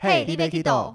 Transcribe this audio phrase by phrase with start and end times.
[0.00, 0.94] Hey, l i b e k i d o。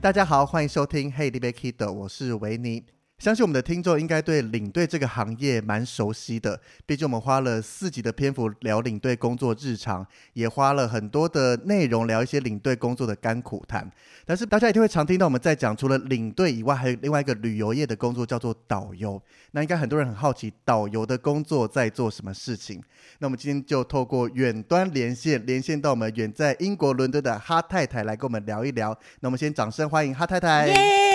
[0.00, 2.82] 大家好，欢迎收听《Hey, l i b Kido》，我是维尼。
[3.18, 13.90] 相信我们的听众应该对领队这个行业蛮熟悉的，毕竟我们花了四集的篇幅聊领队工作日常，也花了很多的内容聊一些领队工作的甘苦谈。
[14.26, 19.22] 但是大家一定会常听到我们在讲，除了领队以外，还有另外一个旅游业的工作叫做导游。
[19.52, 22.82] 那应该很多人很好奇，导游的工作在做什么事情？
[23.20, 28.90] 那我们今天就透过远端连线，连线到我们远在英国伦敦的哈太太来跟我们聊一聊。
[29.20, 31.13] 那我们先掌声欢迎哈太太。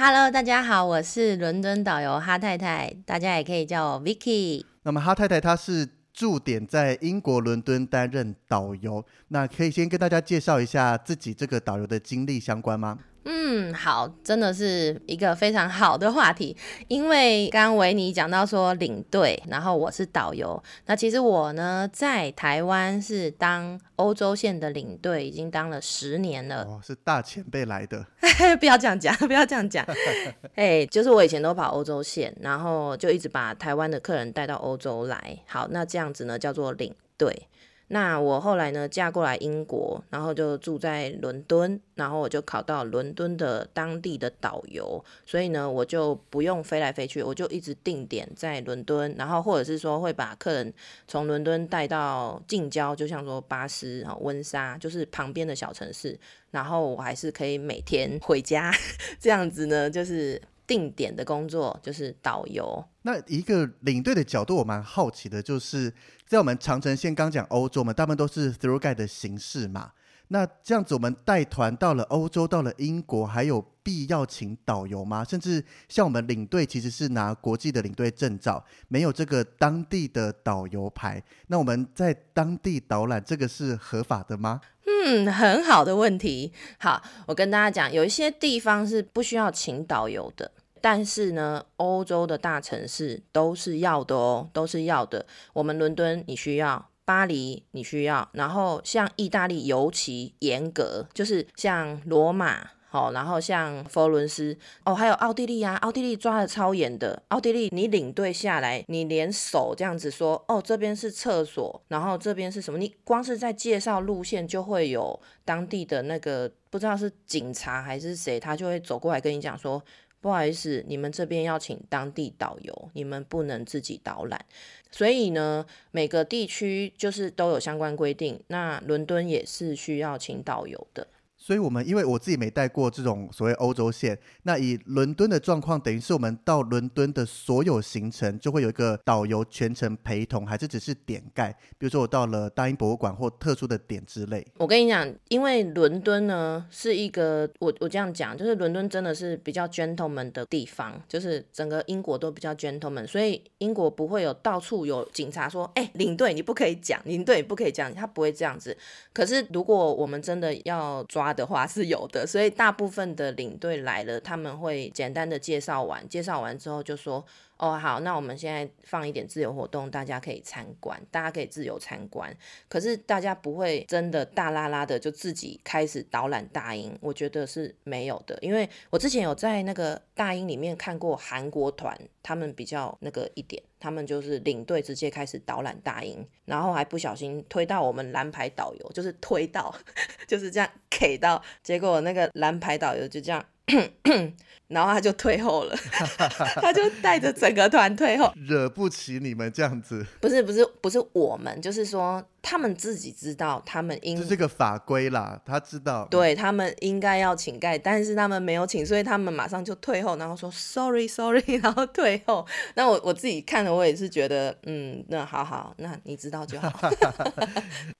[0.00, 4.64] ！Hello，大家好，我是伦敦导游哈太太，大家也可以叫我 Vicky。
[4.84, 12.96] 那么哈太太她是驻点在英国伦敦担任导游，那可以先跟大家介绍一下自己这个导游的经历相关吗？
[13.24, 16.56] 嗯，好，真的是一个非常好的话题。
[16.86, 20.62] 因为刚刚维尼讲到说领队，然后我是导游。
[20.86, 26.62] 那其实我呢，在台湾是当欧洲线的领队，已经当了十年了。
[26.64, 28.06] 哦，是大前辈来的。
[28.58, 29.84] 不要这样讲，不要这样讲。
[30.54, 35.38] 哎，就是我以前都跑欧洲线，然后就一直把台湾的客人带到欧洲来。
[35.46, 37.48] 好，那这样子呢，叫做领队。
[37.90, 50.72] 那我后来呢，嫁过来英国，然后就住在伦敦，然后我就考到伦敦的当地的导游，所以呢，我就不用飞来飞去，我就一直定点在伦敦，然后或者是说会把客人
[51.06, 56.18] 从伦敦带到近郊，就像说巴斯啊、温莎，就是旁边的小城市，
[56.50, 58.70] 然后我还是可以每天回家，
[59.18, 60.38] 这样子呢，就是
[60.68, 62.84] 定点的工作，就是导游。
[63.02, 65.92] 那一个领队的角度，我蛮好奇的，就是。
[66.28, 69.92] 在我们长城线刚讲欧洲嘛，大部分都是 through guide 的形式嘛。
[70.28, 75.24] 那这样子，我们带团到了欧洲，到了英国，还有必要请导游吗？
[75.24, 81.24] 甚至像我们领队其实是拿国际的领队证照，没有这个当地的导游牌。
[81.46, 84.60] 那我们在当地导览，这个是合法的吗？
[84.84, 86.52] 嗯，很好的问题。
[86.78, 90.52] 好，我跟大家讲，有一些地方是不需要请导游的。
[90.80, 95.26] 但是呢，欧洲的大城市都是要的哦，都是要的。
[95.52, 107.22] 我们伦敦你需要，巴黎你需要，然后像意大利尤其严格，就是像罗马，好，然后像佛伦斯，哦，还有奥地利啊，奥地利抓的超严的。
[107.28, 112.78] 奥地利你领队下来，你连手这样子说，哦，这边是厕所，然后这边是什么？
[112.78, 119.82] 你光是在介绍路线，就会有当地的那个不知道是警察还是谁，他就会走过来跟你讲说。
[120.20, 124.44] 不好意思，你们这边要请当地导游，你们不能自己导览。
[124.90, 128.40] 所以呢，每个地区就是都有相关规定。
[128.48, 131.06] 那伦敦也是需要请导游的。
[131.48, 141.50] 所以，我们因为我自己没带过这种所谓欧洲线，那以伦敦的状况，等于是我们到伦敦的所有行程就会有一个导游全程陪同，还是只是点盖？
[141.78, 144.46] 比如说我到了大英博物馆或特殊的点之类。
[144.58, 158.76] 我跟你讲，因为伦敦呢是一个，我我这样讲，就是伦敦真的是比较 gentleman 的地方，就是整个英国都比较 gentleman，所以英国不会有到处有警察说，哎，领队你不可以讲，领队你不可以讲，他不会这样子。
[159.14, 167.24] 可是如果我们真的要抓，的话是有的，所以大部分的领队来了，他们会简单的介绍完，介绍完之后就说。
[167.60, 172.32] 哦，好，那我们现在放一点自由活动，大家可以参观，大家可以自由参观。
[172.68, 178.38] 可是大家不会真的大拉拉的就自己开始导览大英，我觉得是没有的。
[178.40, 189.74] 因为我之前有在那个大英里面看过韩国团，他们比较那个一点，他们就是领队直接开始导览大营，然后还不小心推到我们蓝牌导游，就是推到，
[190.26, 193.44] 就是这样给到，结果那个蓝牌导游就这样。
[194.68, 195.76] 然后他就退后了，
[196.60, 198.32] 他就带着整个团退后。
[198.46, 206.06] 惹不起你们这样子，不是不是不是我们，就是说他们自己知道，他们应这是个法规啦，他知道。
[206.10, 212.46] 对他们应该要请盖，但是他们没有请，所以他们马上就退后，然后说 sorry sorry， 然后退后。
[212.74, 216.70] 那我我自己看了，我也是觉得，嗯，那好好，那你知道就好。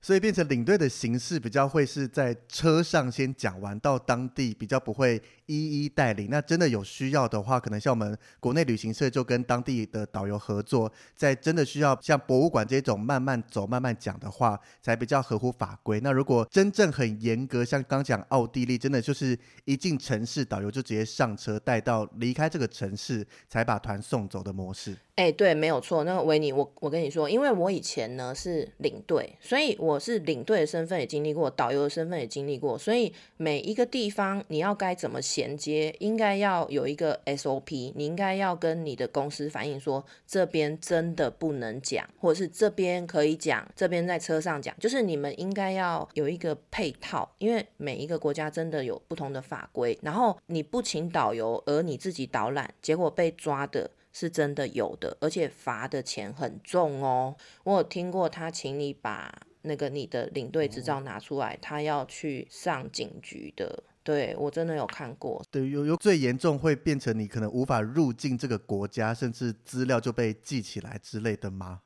[0.01, 6.27] 所以变成领队的形式比较会是在车上先讲完，到当地比较不会一一带领。
[6.29, 16.01] 那真真的有需要的话，可能像我们国内旅行社就跟当地的导游合作，在真的需要像博物馆这种慢慢走、慢慢讲的话，才比较合乎法规。
[16.01, 24.97] 那如果真正很严格，像刚讲奥地利，真的就是一进城市，导游就直接上车带到离开这个城市，才把团送走的模式。
[25.19, 26.05] 哎，对，没有错。
[26.05, 53.91] 那个维尼，我我跟你说，因为我以前呢是领队，所以我是领队的身份也经历过，导游的身份也经历过，所以每一个地方你要该怎么衔接，应该要有一个 SOP，你应该要跟你的公司反映说，这边真的不能讲，或者是这边可以讲，这边在车上讲，就是你们应该要有一个配套，因为每一个国家真的有不同的法规，然后你不请导游，而你自己导览，结果被抓的。
[54.19, 57.33] 是真的有的，而且罚的钱很重哦。
[57.63, 63.81] 我有听过他请你把那个你的领队执照拿出来，他要去上警局的。
[64.03, 65.41] 对我真的有看过。
[65.49, 71.79] 对，有有最严重会变成你可能无法入境这个国家，甚至资料就被记起来之类的吗？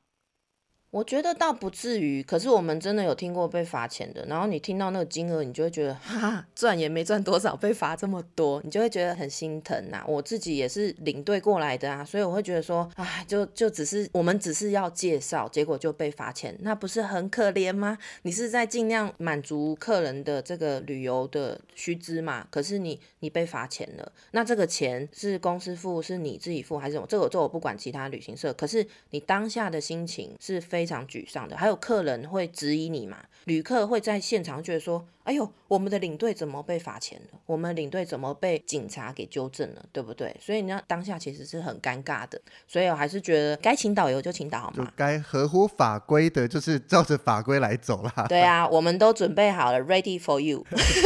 [0.93, 4.23] 我觉得倒不至于，可是我们真的有听过被罚钱的。
[4.27, 10.05] 然后你听到那个金额，你就会觉得，哈，赚也没赚多少，被罚这么多，你就会觉得很心疼呐。
[10.07, 17.97] 我自己也是领队过来的啊，所以我会觉得说，哎，就就只是我们只是要介绍，结果就被罚钱，那不是很可怜吗？
[18.21, 22.45] 你是在尽量满足客人的这个旅游的须知嘛？
[22.51, 27.07] 可是你你被罚钱了，那这个钱是公司付，是你自己付还是什么？
[27.09, 30.82] 这个这我不管其他旅行社，可是你当下的心情是非。
[30.83, 33.19] 非常沮丧的，还有客人会质疑你嘛？
[33.45, 37.39] 旅客会在现场觉得说：“哎呦，我们的领队怎么被罚钱了？
[37.45, 39.85] 我们领队怎么被警察给纠正了？
[39.91, 42.39] 对不对？”所以你要当下其实是很尴尬的。
[42.67, 44.91] 所以我还是觉得该请导游就请导好吗？
[44.95, 48.25] 该合乎法规的，就是照着法规来走啦。
[48.27, 50.65] 对啊， 我们都准备好了，ready for you。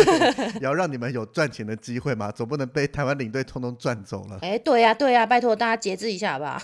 [0.61, 4.39] 要让你们有赚钱的机会嘛，总不能被台湾领队通通赚走了。
[4.41, 6.59] 哎，对呀，对呀，拜托大家节制一下好不好？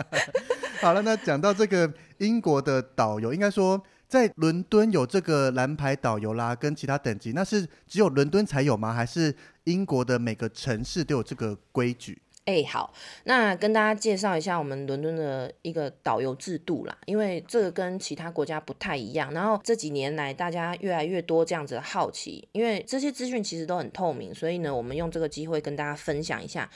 [0.80, 8.92] 好了，那讲到这个英国的导游，应该说在伦敦有这个蓝牌导游啦，跟其他等级，那是只有伦敦才有吗？
[8.92, 9.34] 还是
[9.64, 12.20] 英国的每个城市都有这个规矩？
[12.46, 12.94] 哎，好，
[13.24, 19.30] 那跟大家介绍一下我们伦敦的一个导游制度啦，因为这个跟其他国家不太一样。
[19.34, 26.66] 然后这几年来，大家越来越多这样子的好奇，因为这些资讯其实都很透明，所以呢，我们用这个机会跟大家分享一下。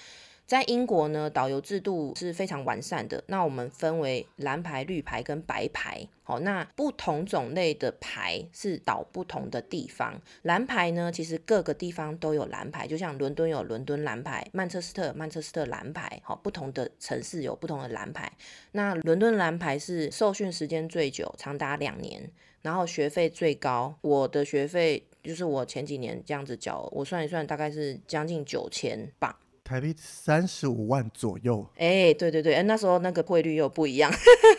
[0.47, 3.25] 在英国呢，导游制度是非常完善的。
[3.29, 6.07] 那我们分为蓝牌、绿牌跟白牌。
[6.25, 10.21] 好，那不同种类的牌是导不同的地方。
[10.43, 16.21] 蓝牌呢，其实各个地方都有蓝牌，就像伦敦有伦敦蓝牌，曼彻斯特曼彻斯特蓝牌。
[16.23, 18.31] 好，不同的城市有不同的蓝牌。
[18.73, 22.31] 那伦敦蓝牌是受训时间最久，长达两年，
[22.61, 23.95] 然后学费最高。
[24.03, 29.35] 我的学费就是我前几年这样子缴，我算一算，大概是将近九千镑。
[29.73, 34.13] 台币三十五万左右，哎，对对对，哎，那时候那个汇率又不一样，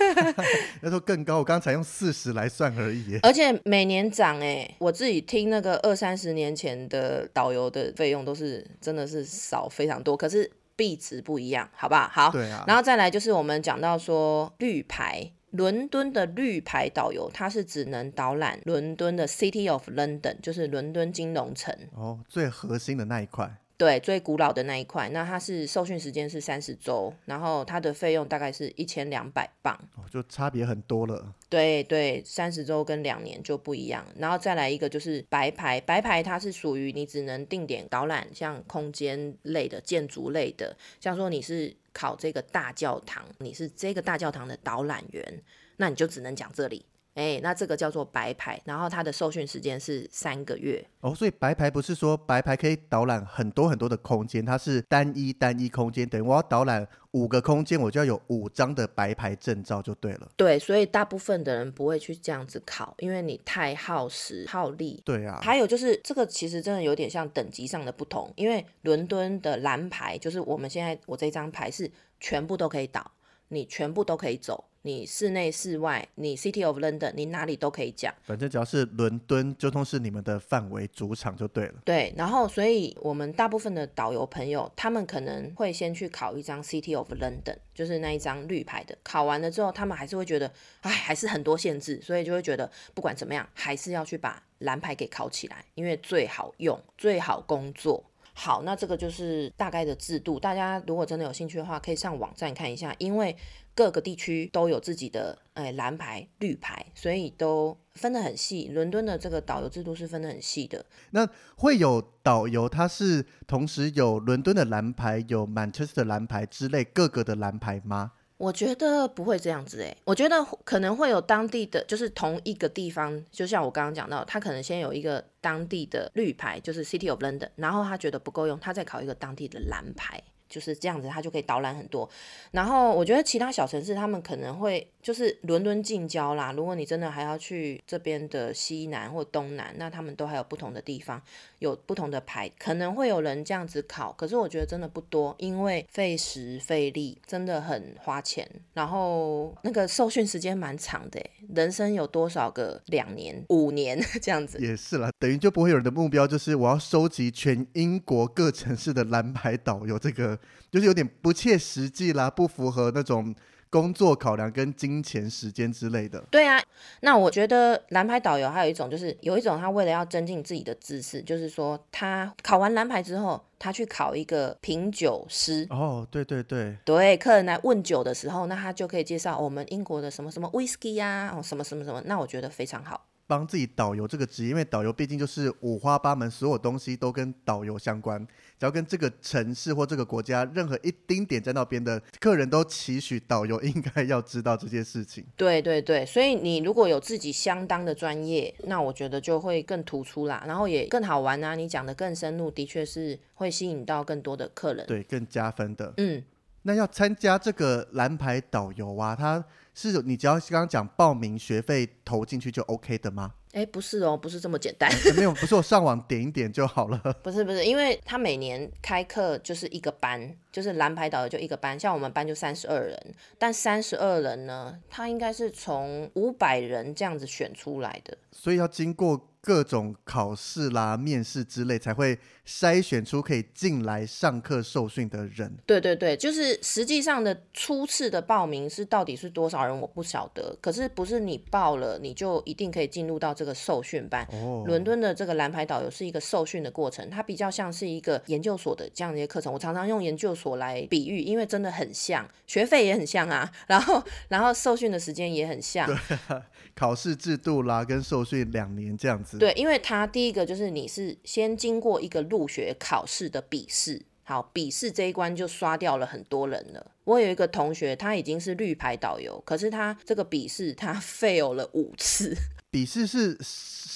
[0.82, 12.08] 那时候更高，我刚才用四十来算而已，而且每年涨，哎，我自己听那个二三十年前的导游的费用都是真的是少非常多，可是币值不一样，好不好？
[12.12, 23.56] 好，对啊，然后再来就是我们讲到说绿牌，伦敦的绿牌导游，他是只能导览伦敦的 City of London，就是伦敦金融城，哦，最核心的那一块。
[23.84, 31.34] 对，最古老的那一块，那它是受训时间是三十周，然后它的费用大概是一千两百磅，哦，就差别很多了。
[31.50, 34.06] 对对，三十周跟两年就不一样。
[34.18, 45.44] 然后再来一个就是白牌，白牌它是属于你只能定点导览，像空间类的、建筑类的，像说你是考这个大教堂，你是这个大教堂的导览员，
[45.76, 46.86] 那你就只能讲这里。
[47.16, 50.84] 哎，那这个叫做白牌，然后它的受训时间是三个月。
[51.02, 60.32] 哦，所以白牌不是说白牌可以导览很多很多的空间，它是单一单一空间，等于我要导览五个空间，我就要有五张的白牌证照就对了。
[60.36, 65.00] 对，所以大部分的人不会去这样子考，因为你太耗时耗力。
[65.06, 65.40] 对啊。
[65.44, 73.12] 还有就是这个其实真的有点像等级上的不同，因为伦敦的蓝牌就是我们现在我这张牌是全部都可以导，
[73.50, 74.66] 你全部都可以走。
[74.86, 78.14] 你室内、室外，你 City of London，你哪里都可以讲。
[78.22, 81.76] 反正只要是伦敦，交通是你们的范围主场就对了。
[81.86, 88.94] 对，然后所以我们大部分的导游朋友，他们可能会先去考一张 City of London，就是那一张绿牌的。
[89.04, 98.04] 考完了之后，他们还是会觉得，哎，还是很多限制，所以就会觉得不管怎么样，还是要去把蓝牌给考起来，因为最好用，最好工作。
[98.36, 100.40] 好，那这个就是大概的制度。
[100.40, 103.34] 大家如果真的有兴趣的话，可以上网站看一下，因为
[103.76, 108.68] 各个地区都有自己的哎蓝牌、绿牌，所以都分得很细。
[108.68, 110.86] 伦敦的这个导游制度是分得很细的。
[111.12, 118.14] 那会有导游，他是同时有伦敦的蓝牌、有 Manchester 蓝牌之类各个的蓝牌吗？
[118.38, 130.22] 我觉得不会这样子诶，我觉得可能会有当地的，就是同一个地方，就像我刚刚讲到，他可能先有一个当地的绿牌，就是 City of London，然后他觉得不够用，他再考一个当地的蓝牌。
[130.54, 132.08] 就是这样子，他就可以导览很多。
[132.52, 136.52] 然后我觉得其他小城市他们可能会就是伦敦近郊啦。
[136.52, 141.20] 如果你真的还要去这边的西南或东南，那他们都还有不同的地方，
[141.58, 144.12] 有不同的牌，可能会有人这样子考。
[144.14, 148.48] 可是我觉得真的不多，因为费时费力，真的很花钱。
[148.76, 151.20] 然后那个受训时间蛮长的，
[151.56, 154.60] 人生有多少个两年、五年 这样子？
[154.60, 160.38] 也是啦，等于就不会有人的目标就是我要收集全英国各城市的蓝牌导游这个。
[160.72, 163.34] 就是有点不切实际啦，不符合那种
[163.70, 166.24] 工作考量跟金钱时间之类的。
[166.30, 166.62] 对啊，
[167.02, 175.66] 那我觉得蓝牌导游还有一种，就是有一种他为了要增进自己的知识，就是说他考完蓝牌之后，他去考一个品酒师。
[175.72, 183.08] 哦，对对对，对，客人来问酒的时候，那他就可以介绍我们英国的什么什么 whisky 呀，哦，什么什么什么，那我觉得非常好。
[183.26, 188.28] 帮自己导游这个职业，因为导游毕竟就是五花八门，所有东西都跟导游相关。
[188.64, 195.26] 只要跟这个城市或这个国家任何一丁点在那边的客人都期许导游应该要知道这些事情。
[195.36, 201.56] 对对对，所以你如果有自己相当的专业，那我觉得就会更突出啦，然后也更好玩啊。
[201.56, 205.94] 你讲的更深入，的确是会吸引到更多的客人，对，更加分的。
[205.98, 206.24] 嗯，
[206.62, 209.44] 那要参加这个蓝牌导游啊，他。
[209.76, 213.34] 是你只要刚刚讲报名学费投进去就 OK 的吗？
[213.54, 214.92] 哎，不是哦，不是这么简单。
[215.16, 217.00] 没有，不是我上网点一点就好了。
[217.24, 229.30] 不是不是，因为他每年开课就是一个班，就是蓝牌导游就一个班，像我们班就三十二人，但三十二人呢，他应该是从五百人这样子选出来的，所以要经过。
[229.46, 235.54] 各种考试啦、面试之类，才会筛选出可以进来上课受训的人。
[235.66, 240.58] 对对对，就是实际上的初次的报名是到底是多少人，我不晓得。
[240.62, 244.26] 可是不是你报了你就一定可以进入到这个受训班。
[244.32, 244.64] 哦。
[244.66, 249.52] 伦敦的这个蓝牌导游是一个受训的过程，它比较像是一个研究所的这样的一些课程。
[249.52, 255.86] 我常常用研究所来比喻，因为真的很像，学费也很像啊，然后然后受训的时间也很像。
[255.86, 256.42] 对。
[256.76, 259.38] 考试制度啦，跟受训两年这样子。
[259.38, 266.92] 对，因为他第一个就是你是先经过一个入学考试的笔试，好，笔试这一关就刷掉了很多人了。
[267.04, 272.36] 我有一个同学，他已经是绿牌导游，可是他这个笔试他 fail 了五次。
[272.72, 273.38] 笔试是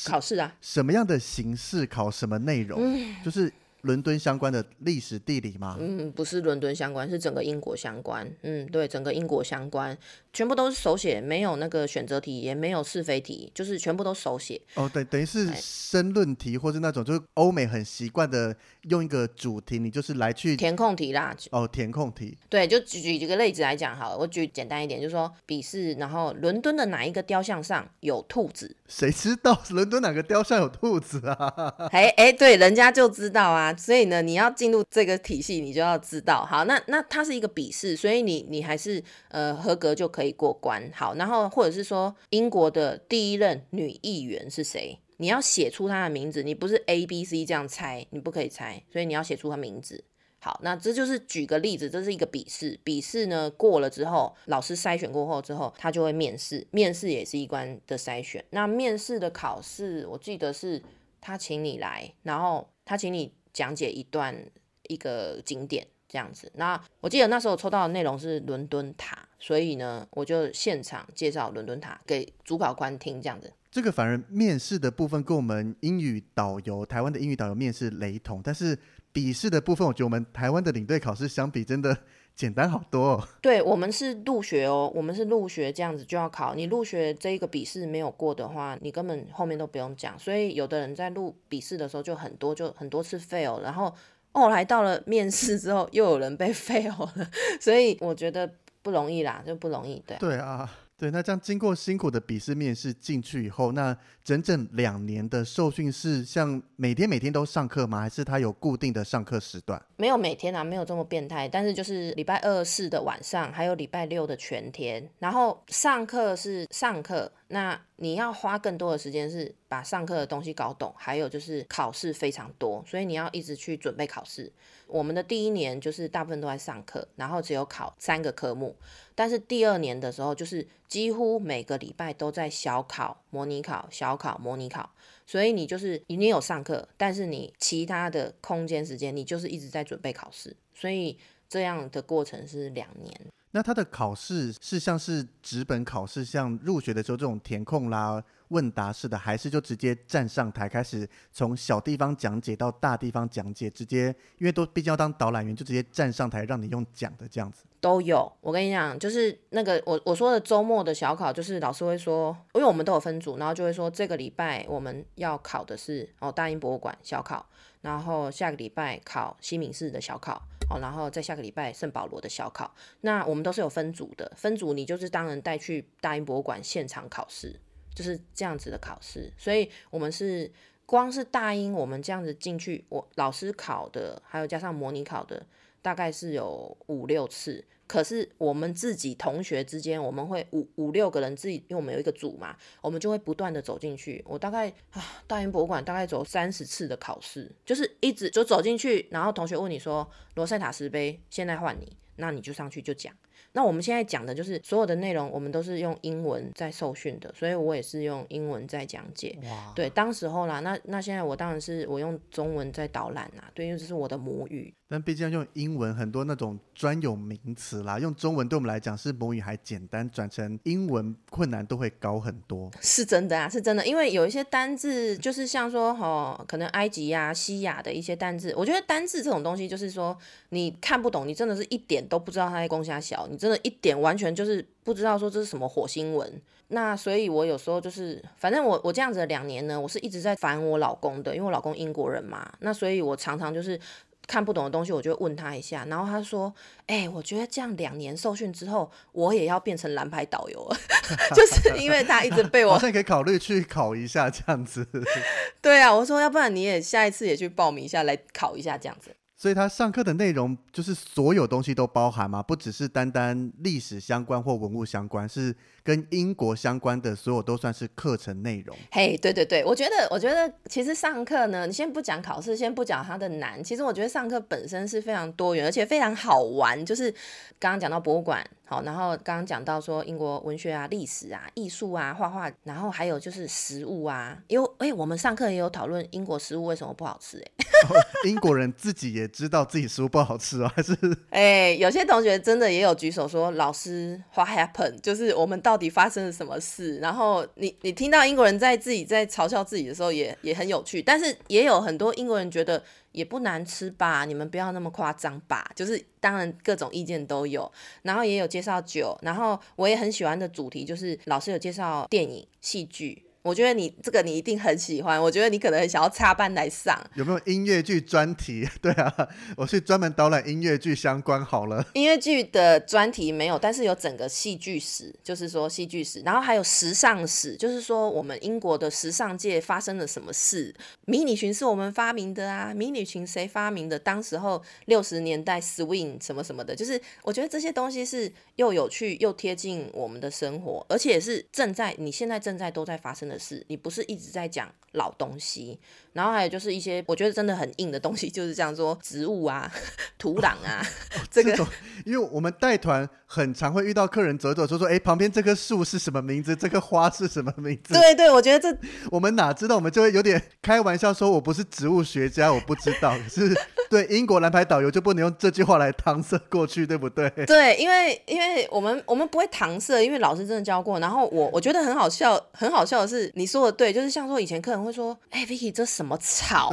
[0.05, 0.55] 考试啊？
[0.61, 1.85] 什么样的形式？
[1.85, 2.79] 考什么内容？
[3.23, 3.51] 就是。
[3.81, 5.77] 伦敦相关的历史地理吗？
[5.79, 8.29] 嗯，不是伦敦相关，是整个英国相关。
[8.41, 9.97] 嗯，对，整个英国相关，
[10.33, 14.59] 全部都是手写，没有那个选择题，也没有是非题，就是全部都手写。
[14.75, 18.55] 哦，对，等于是申论题，或是那种就是欧美很习惯的
[18.89, 21.35] 用一个主题，你就是来去填空题啦。
[21.51, 22.37] 哦，填空题。
[22.49, 28.75] 对，就举举几个例子来讲好了，我举简单一点，就是说笔试，然后伦敦的哪一个雕像上有兔子？
[28.87, 31.73] 谁知道 伦敦哪个雕像有兔子啊？
[31.91, 33.66] 哎哎，对，人家就知道啊。
[33.75, 36.45] 所以呢，你要进入这个体系，你就要知道。
[36.45, 40.91] 好，那那它是一个笔试，所以你你还是呃合格就可以过关。
[40.93, 44.99] 好，然后或者是说英国的第一任女议员是谁？
[45.17, 50.03] 你要写出她的名字，你不是 A B C 这样猜，你不可以猜，所以你要写出她名字。
[50.39, 52.79] 好，那这就是举个例子，这是一个笔试。
[52.83, 56.65] 笔试呢过了之后，老师筛选过后之后，他就会面试。
[56.69, 58.45] 面试也是一关的筛选。
[58.51, 60.81] 那面试的考试，我记得是
[61.19, 63.33] 他请你来，然后他请你。
[63.57, 64.35] 讲解一段
[64.83, 73.51] 一个景点这样子，那我记得那时候抽到的内容是伦敦塔，所以呢，我就现场介绍伦敦塔给主考官听这样子。
[73.71, 78.77] 这个反而面试的部分跟我们英语导游台湾的英语导游面试雷同，但是
[79.11, 81.97] 笔试的部分，我觉得我们台湾的领队考试相比真的。
[82.37, 83.13] 简单好多。
[83.13, 83.27] 哦。
[83.41, 86.55] 对我们是入学哦，我们是入学这样子就要考。
[86.55, 90.17] 你入学这一个笔试没有过的话，你根本后面都不用讲。
[90.17, 93.93] 所以有的人在录笔试的时候就很多，就很多次 fail，然后
[94.31, 97.29] 后来到了面试之后又有人被 fail 了。
[97.59, 98.49] 所以我觉得。
[98.83, 100.01] 不容易啦，就不容易。
[100.07, 108.01] 对，对啊，对，那这样经过辛苦的笔试面试进去以后，那整整两年的受训是像每天每天都上课吗？
[108.01, 109.79] 还是他有固定的上课时段？
[109.97, 124.51] 没有每天啊，没有这么变态，但是就是礼拜二、四的晚上，还有礼拜六的全天，然后上课是上课，那你要花更多的时间是把上课的东西搞懂，还有就是考试非常多，所以你要一直去准备考试。
[124.87, 128.75] 我们的第一年就是大部分都在上课，然后只有考三个科目，
[129.13, 134.89] 但是第二年的时候，就是几乎每个礼拜都在小考、模拟考、小考、模拟考，
[135.25, 141.17] 所以你就是你有上课，但是你其他的空间时间，你就是一直在准备考试，所以
[141.49, 143.13] 这样的过程是两年。
[143.57, 157.63] 那他的考试是像是纸本考试，像入学的时候这种填空啦、问答式的，还是就直接站上台开始从小地方讲解到大地方讲解，直接因为都毕竟要当导览员，就直接站上台让你用讲的这样子。
[157.81, 167.43] 都有，我跟你讲，就是那个我我说的周末的小考，就是老师会说，因为我们都有分组，然后就会说这个礼拜我们要考的是哦大英博物馆小考，
[167.81, 172.73] 然后下个礼拜考西敏寺的小考，哦，然后在下个礼拜圣保罗的小考。
[173.01, 177.59] 那我们都是有分组的，分组你就是当然带去大英博物馆现场考试，
[177.93, 179.31] 就是这样子的考试。
[179.37, 180.51] 所以我们是
[180.85, 185.45] 光是大英，我们这样子进去，我老师考的，还有加上模拟考的。
[185.79, 194.21] 大概是有五六次，可是我们自己同学之间，我们会五五六个人自己，因为我们有一个组嘛，我们就会不断的走进去。
[194.27, 203.13] 我大概啊，大英博物馆大概走三十次的考试，就是一直就走进去，然后同学问你说罗塞塔石碑，现在换你，那你就上去就讲。
[203.57, 209.35] 那我们现在讲的就是所有的内容，我们都是用英文在受训的，所以我也是用英文在讲解。
[209.73, 214.71] 对，当时候啦，那那现在我当然是我用中文在导览啦，对，因为这是我的母语。
[214.89, 222.71] 但毕竟用英文很多那种专有名词啦，用中文对我们来讲是母语还简单，转成英文困难都会高很多。
[222.79, 230.17] 是真的啊，是真的，因为有一些单字就是像说哦，可能埃及呀、西亚的一些单字，我觉得单字这种东西就是说
[230.49, 236.41] 你看不懂，你真的是一点都不知道它在攻下小，你真的一点完全就是不知道说这是什么火星文。
[236.69, 243.79] 那所以，我有时候就是，反正我我这样子两年呢，我是一直在烦我老公的，因为我老公英国人嘛，那所以我常常就是。
[244.27, 246.53] 看不懂的东西，我就问他一下，然后他说
[246.87, 250.77] ：“哎，我觉得这样两年受训之后，我也要变成蓝牌导游了，
[251.33, 254.85] 就是因为他一直被我， 好像可以考虑去考一下这样子。
[255.61, 259.15] 对啊，我说要不然你也下一次也去报名一下来考一下这样子。
[259.37, 262.41] 所以他上课的内容就是所有东西都包含吗？
[262.43, 265.55] 不只是单单历史相关或文物相关，是。
[265.87, 268.75] 跟英国相关的所有都算是课程内容。
[268.91, 276.85] 嘿，对对对，我觉得，我觉得其实上课呢，你先不讲考试，先不讲它的难，其实我觉得上课本身是非常多元，而且非常好玩。
[276.85, 277.09] 就是
[277.57, 287.65] 刚刚讲到博物馆，好，然后刚刚讲到说英国文学啊、历史啊、艺术啊、画画，然后还有就是食物啊，因为哎，我们上课也有讨论英国食物为什么不好吃，哎，
[288.27, 290.93] 英国人自己也知道自己食物不好吃啊，还是
[291.29, 294.99] 哎，有些同学真的也有举手说，老师，What happened？
[294.99, 296.97] 就是我们到到底发生了什么事？
[296.97, 301.03] 然后你你听到英国人在自己在嘲笑自己的时候，也也很有趣。
[301.03, 304.25] 但是也有很多英国人觉得也不难吃吧？
[304.25, 305.69] 你们不要那么夸张吧？
[305.75, 307.71] 就是当然各种意见都有。
[308.01, 313.23] 然后也有介绍酒，然后我也很喜欢的主题就是老师有介绍电影、戏剧。
[313.47, 316.99] 我觉得你这个你一定很喜欢，我觉得你可能很想要插班来上。
[317.15, 318.67] 有没有音乐剧专题？
[318.81, 321.85] 对啊，我去专门导览音乐剧相关好了。
[321.95, 330.75] 音乐剧的专题没有，但是有整个戏剧史，就是说戏剧史，然后还有时尚史，就是说我们英国的时尚界发生了什么事。
[331.05, 333.97] 迷你裙是我们发明的啊，迷你裙谁发明的？
[333.97, 343.37] 当时候六十年代 swing 什么什么的，就是我觉得这些东西是又有趣又贴近我们的生活，而且是正在你现在正在都在发生的。
[343.39, 345.79] 事你不是一直在讲老东西，
[346.13, 349.71] 然后还有就是一些我觉得真的很硬的东西，就是这样说植物啊、
[350.17, 350.83] 土壤啊，
[351.29, 351.55] 这个，
[352.03, 356.55] 因为我们带团很常会遇到客人走走说说，哎，旁边这棵树是什么名字？
[356.55, 357.93] 这棵花是什么名字？
[357.93, 358.77] 对对，我觉得这
[359.11, 359.75] 我们哪知道？
[359.75, 363.15] 我们就会有点开玩笑说，我不是植物学家，我不知道。
[363.17, 363.55] 可是
[363.89, 367.29] 对英国蓝牌导游就不能用这句话来搪塞过去，对不对？
[367.45, 370.99] 对，因为因为我们我们不会搪塞，因为老师真的教过。
[370.99, 373.31] 然后我我觉得很好笑，很好笑的是。
[373.35, 376.71] 你说的对，就是像说以前客人会说：“哎，Vicky，这什么草？”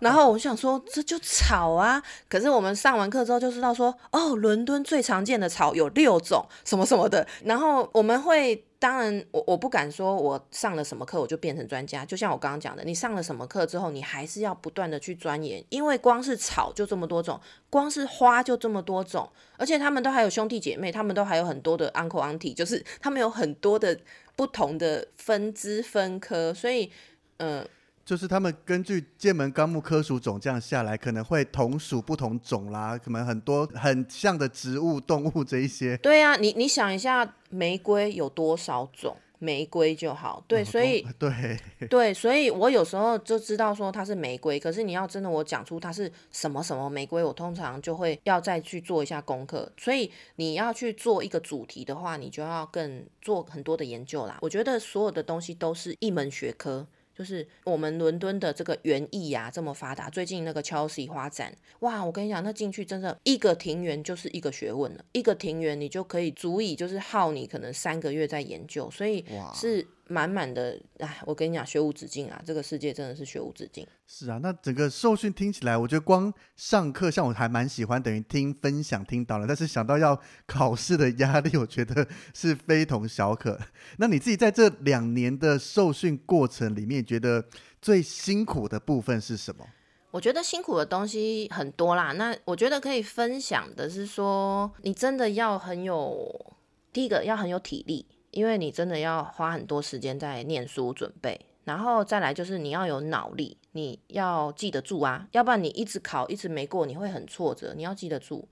[0.00, 8.64] 然后我想说：“这就草啊！”可是我们上完课之后就知道说：“哦，伦敦最常见的草有六种，什么什么的。”然后我们会。
[8.84, 12.04] 当然，我我不敢说我上了什么课我就变成专家。
[12.04, 23.98] 就像我刚刚讲的，你上了什么课之后，你还是要不断的去钻研，因为光是草就这么多种，光是花就这么多种，而且他们都还有兄弟姐妹，他们都还有很多的 uncle auntie，就是他们有很多的
[24.36, 26.92] 不同的分支分科，所以，
[27.38, 27.66] 嗯。
[28.04, 35.96] 就是他们根据剑门纲目科属种这样下来，可能会同属不同种啦，可能很多很像的植物、动物这一些。
[35.96, 39.16] 对啊，你你想一下，玫瑰有多少种？
[39.40, 41.58] 玫瑰就好，对，所以对
[41.90, 49.70] 对，所以我有时候就知道说它是玫瑰，可是你要真的我讲出它是什么什么玫瑰，我通常就会要再去做一下功课。
[49.76, 54.38] 所以你要去做一个主题的话，你就要更做很多的研究啦。
[54.40, 56.86] 我觉得所有的东西都是一门学科。
[57.16, 69.24] 就是我们伦敦的这个园艺呀这么发达，最近那个 Chelsea 花展，哇，我跟你讲，那进去真的一个庭园就是一个学问了，一个庭园你就可以足以就是耗你可能三个月在研究，所以
[69.54, 69.86] 是。
[70.06, 72.42] 满满的，哎，我跟你讲，学无止境啊！
[72.44, 73.86] 这个世界真的是学无止境。
[74.06, 79.46] 是啊，那整个受训听起来，我觉得光上课，像我还蛮喜欢，等于听分享、听到了。
[79.46, 83.58] 但是想到要考试的压力，我觉得是非同小可。
[83.96, 87.44] 那你自己在这两年的受训过程里面，觉得
[87.80, 89.66] 最辛苦的部分是什么？
[90.10, 92.12] 我觉得辛苦的东西很多啦。
[92.12, 96.54] 那我觉得可以分享的是说，你真的要很有，
[96.92, 98.06] 第一个要很有体力。
[98.34, 107.72] 因为你真的要花很多时间在念书准备，然后再来就是你要有脑力，你要记得住啊，要不然你一直考一直没过，你会很挫折。
[107.74, 108.46] 你要记得住，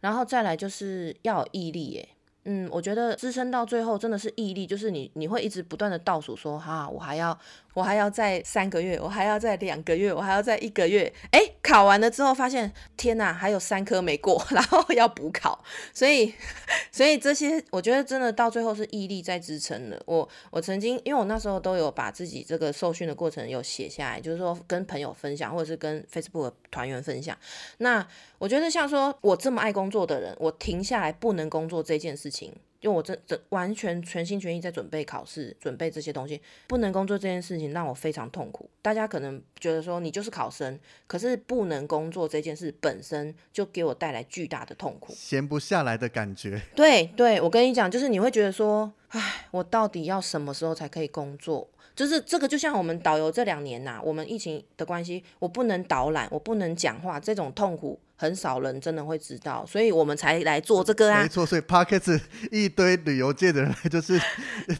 [0.00, 2.08] 然后再来就是要有毅力耶。
[2.48, 7.36] 嗯，我觉得支撑到最后真的是毅力，就是你你会一直不断的倒数说哈，我还要
[7.76, 11.12] 我还要再三个月，我还要再两个月，我还要再一个月。
[11.30, 15.62] 哎，考完了之后发现天哪，还有三科没过， 然后要补考，
[15.92, 16.32] 所以
[16.90, 20.02] 所以这些我觉得真的到最后是毅力在支撑的。
[20.06, 27.36] 我我曾经因为我那时候都有把自己这个受训的过程有写下来，就是说跟朋友分享，或者是跟 Facebook 团员分享。
[27.76, 28.08] 那
[28.38, 32.54] 我觉得像说我这么爱工作的人，我停下来不能工作这件事情。
[32.80, 38.68] 因为我这这完全全心全意在准备考试，准备这些东西，不能工作这件事情让我非常痛苦。
[38.82, 46.60] 大家可能觉得说你就是考生，可是不能工作这件事本身就给我带来巨大的痛苦，闲不下来的感觉。
[46.74, 51.68] 对对，我跟你讲，就是你会觉得说，唉，我到底要什么时候才可以工作？
[51.94, 57.98] 就是这个，就像我们导游这两年呐，我们疫情的关系，我不能导览，我不能讲话，这种痛苦。
[58.16, 61.22] 很少人真的会知道，所以我们才来做这个啊。
[61.22, 64.18] 没错，所以 p a r k e t 一堆旅游界的人， 就是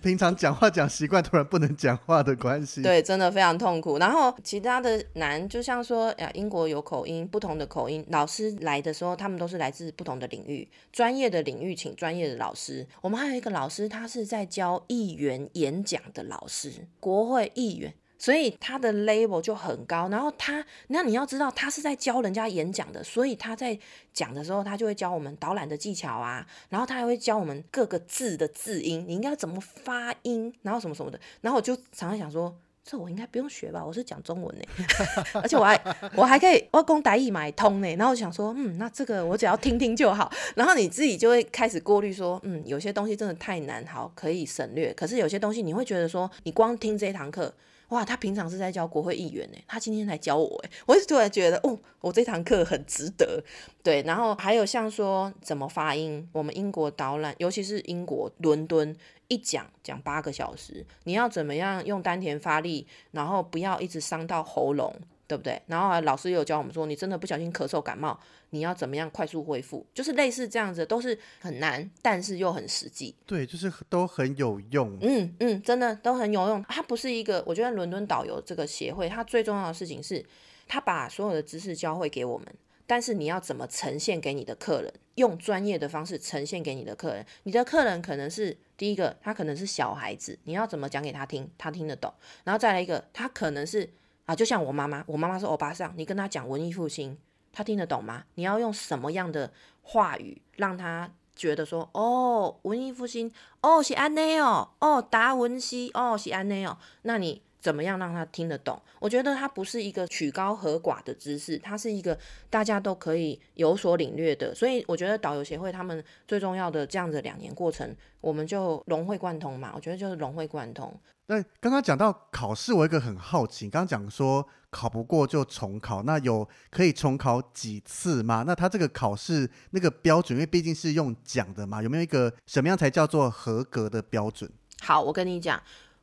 [0.03, 2.83] 平常讲话讲习惯，突然不能讲话的关系。
[2.83, 3.99] 对，真的非常痛苦。
[3.99, 12.87] 然后其他的难，就像说呀，英国有口音，不同的口音，老师来的时候，他们都是来自不同的领域，专业的领域请专业的老师。
[13.03, 17.93] 我们还有一个老师，他是在教议员演讲的老师，国会议员。
[18.19, 23.79] 所以他的 level 就很高，然后他，那你要知道，他是在教人家演讲的，所以他在
[24.13, 34.63] 讲的时候，他就会教我们导览的技巧啊，然后他还会教我们各个字的字音，你应该怎么发音，然后什么什么的，然后我就常常想说，这我应该不用学吧，我是讲中文呢，
[35.43, 35.79] 而且我还
[36.15, 47.53] 我还可以我公台语买通呢，然后我想说，嗯，那这个我只要听听就好，然后你自己就会开始过滤说，嗯，有些东西真的太难，好可以省略，可是有些东西你会觉得说，你光听这一堂课。
[47.89, 53.43] 哇，他平常是在教国会议员呢，他今天来教我哎，我就突然觉得哦，我这堂课很值得。
[53.83, 58.97] 对，然后还有像说怎么发音，我们英国导览，尤其是英国伦敦，
[59.29, 64.93] 一讲讲八个小时，你要怎么样用丹田发力，然后不要一直伤到喉咙。
[65.29, 65.61] 对不对？
[65.67, 68.19] 然后老师有教我们说，你真的不小心咳嗽感冒，
[68.51, 69.85] 你要怎么样快速恢复？
[69.93, 73.15] 就是类似这样子，都是很难，但是又很实际。
[73.27, 74.97] 对，就是都很有用。
[75.01, 76.65] 嗯嗯，真的都很有用。
[76.69, 80.25] 它不是一个，我觉得伦敦导游这个协会，它最重要的事情是，
[80.69, 82.47] 它把所有的知识教会给我们，
[82.87, 87.27] 但是你要怎么呈现给你的客人，用专业的方式呈现给你的客人。
[87.43, 92.15] 你的客人可能是第一个，他可能是小孩子，你要怎么讲给他听，他听得懂。
[92.45, 93.91] 然后再来一个，他可能是。
[94.27, 97.17] 啊，就像我妈妈，我妈妈是欧巴桑，你跟她讲文艺复兴，
[97.53, 98.25] 她听得懂吗？
[98.35, 108.81] 你要用什么样的话语让她觉得说，哦，文艺复兴，哦是安内哦，哦达文西，哦是安内哦，那你怎么样让她听得懂？
[108.99, 112.19] 我觉得它不是一个曲高和寡的知识，它是一个
[112.51, 114.53] 大家都可以有所领略的。
[114.55, 119.73] 所以我觉得导游协会他们最重要的这样子两年过程，我们就融会贯通嘛。
[119.75, 120.93] 我觉得就是融会贯通。
[121.29, 128.45] 那刚刚讲到考试，我一个很好奇，刚刚讲说考不过就重考，那有可以重考几次吗？
[128.47, 134.49] 那他这个考试那个标准，因为毕竟是用讲的嘛，有没有一个什么样才叫做合格的标准？
[134.81, 135.61] 好，我跟你讲，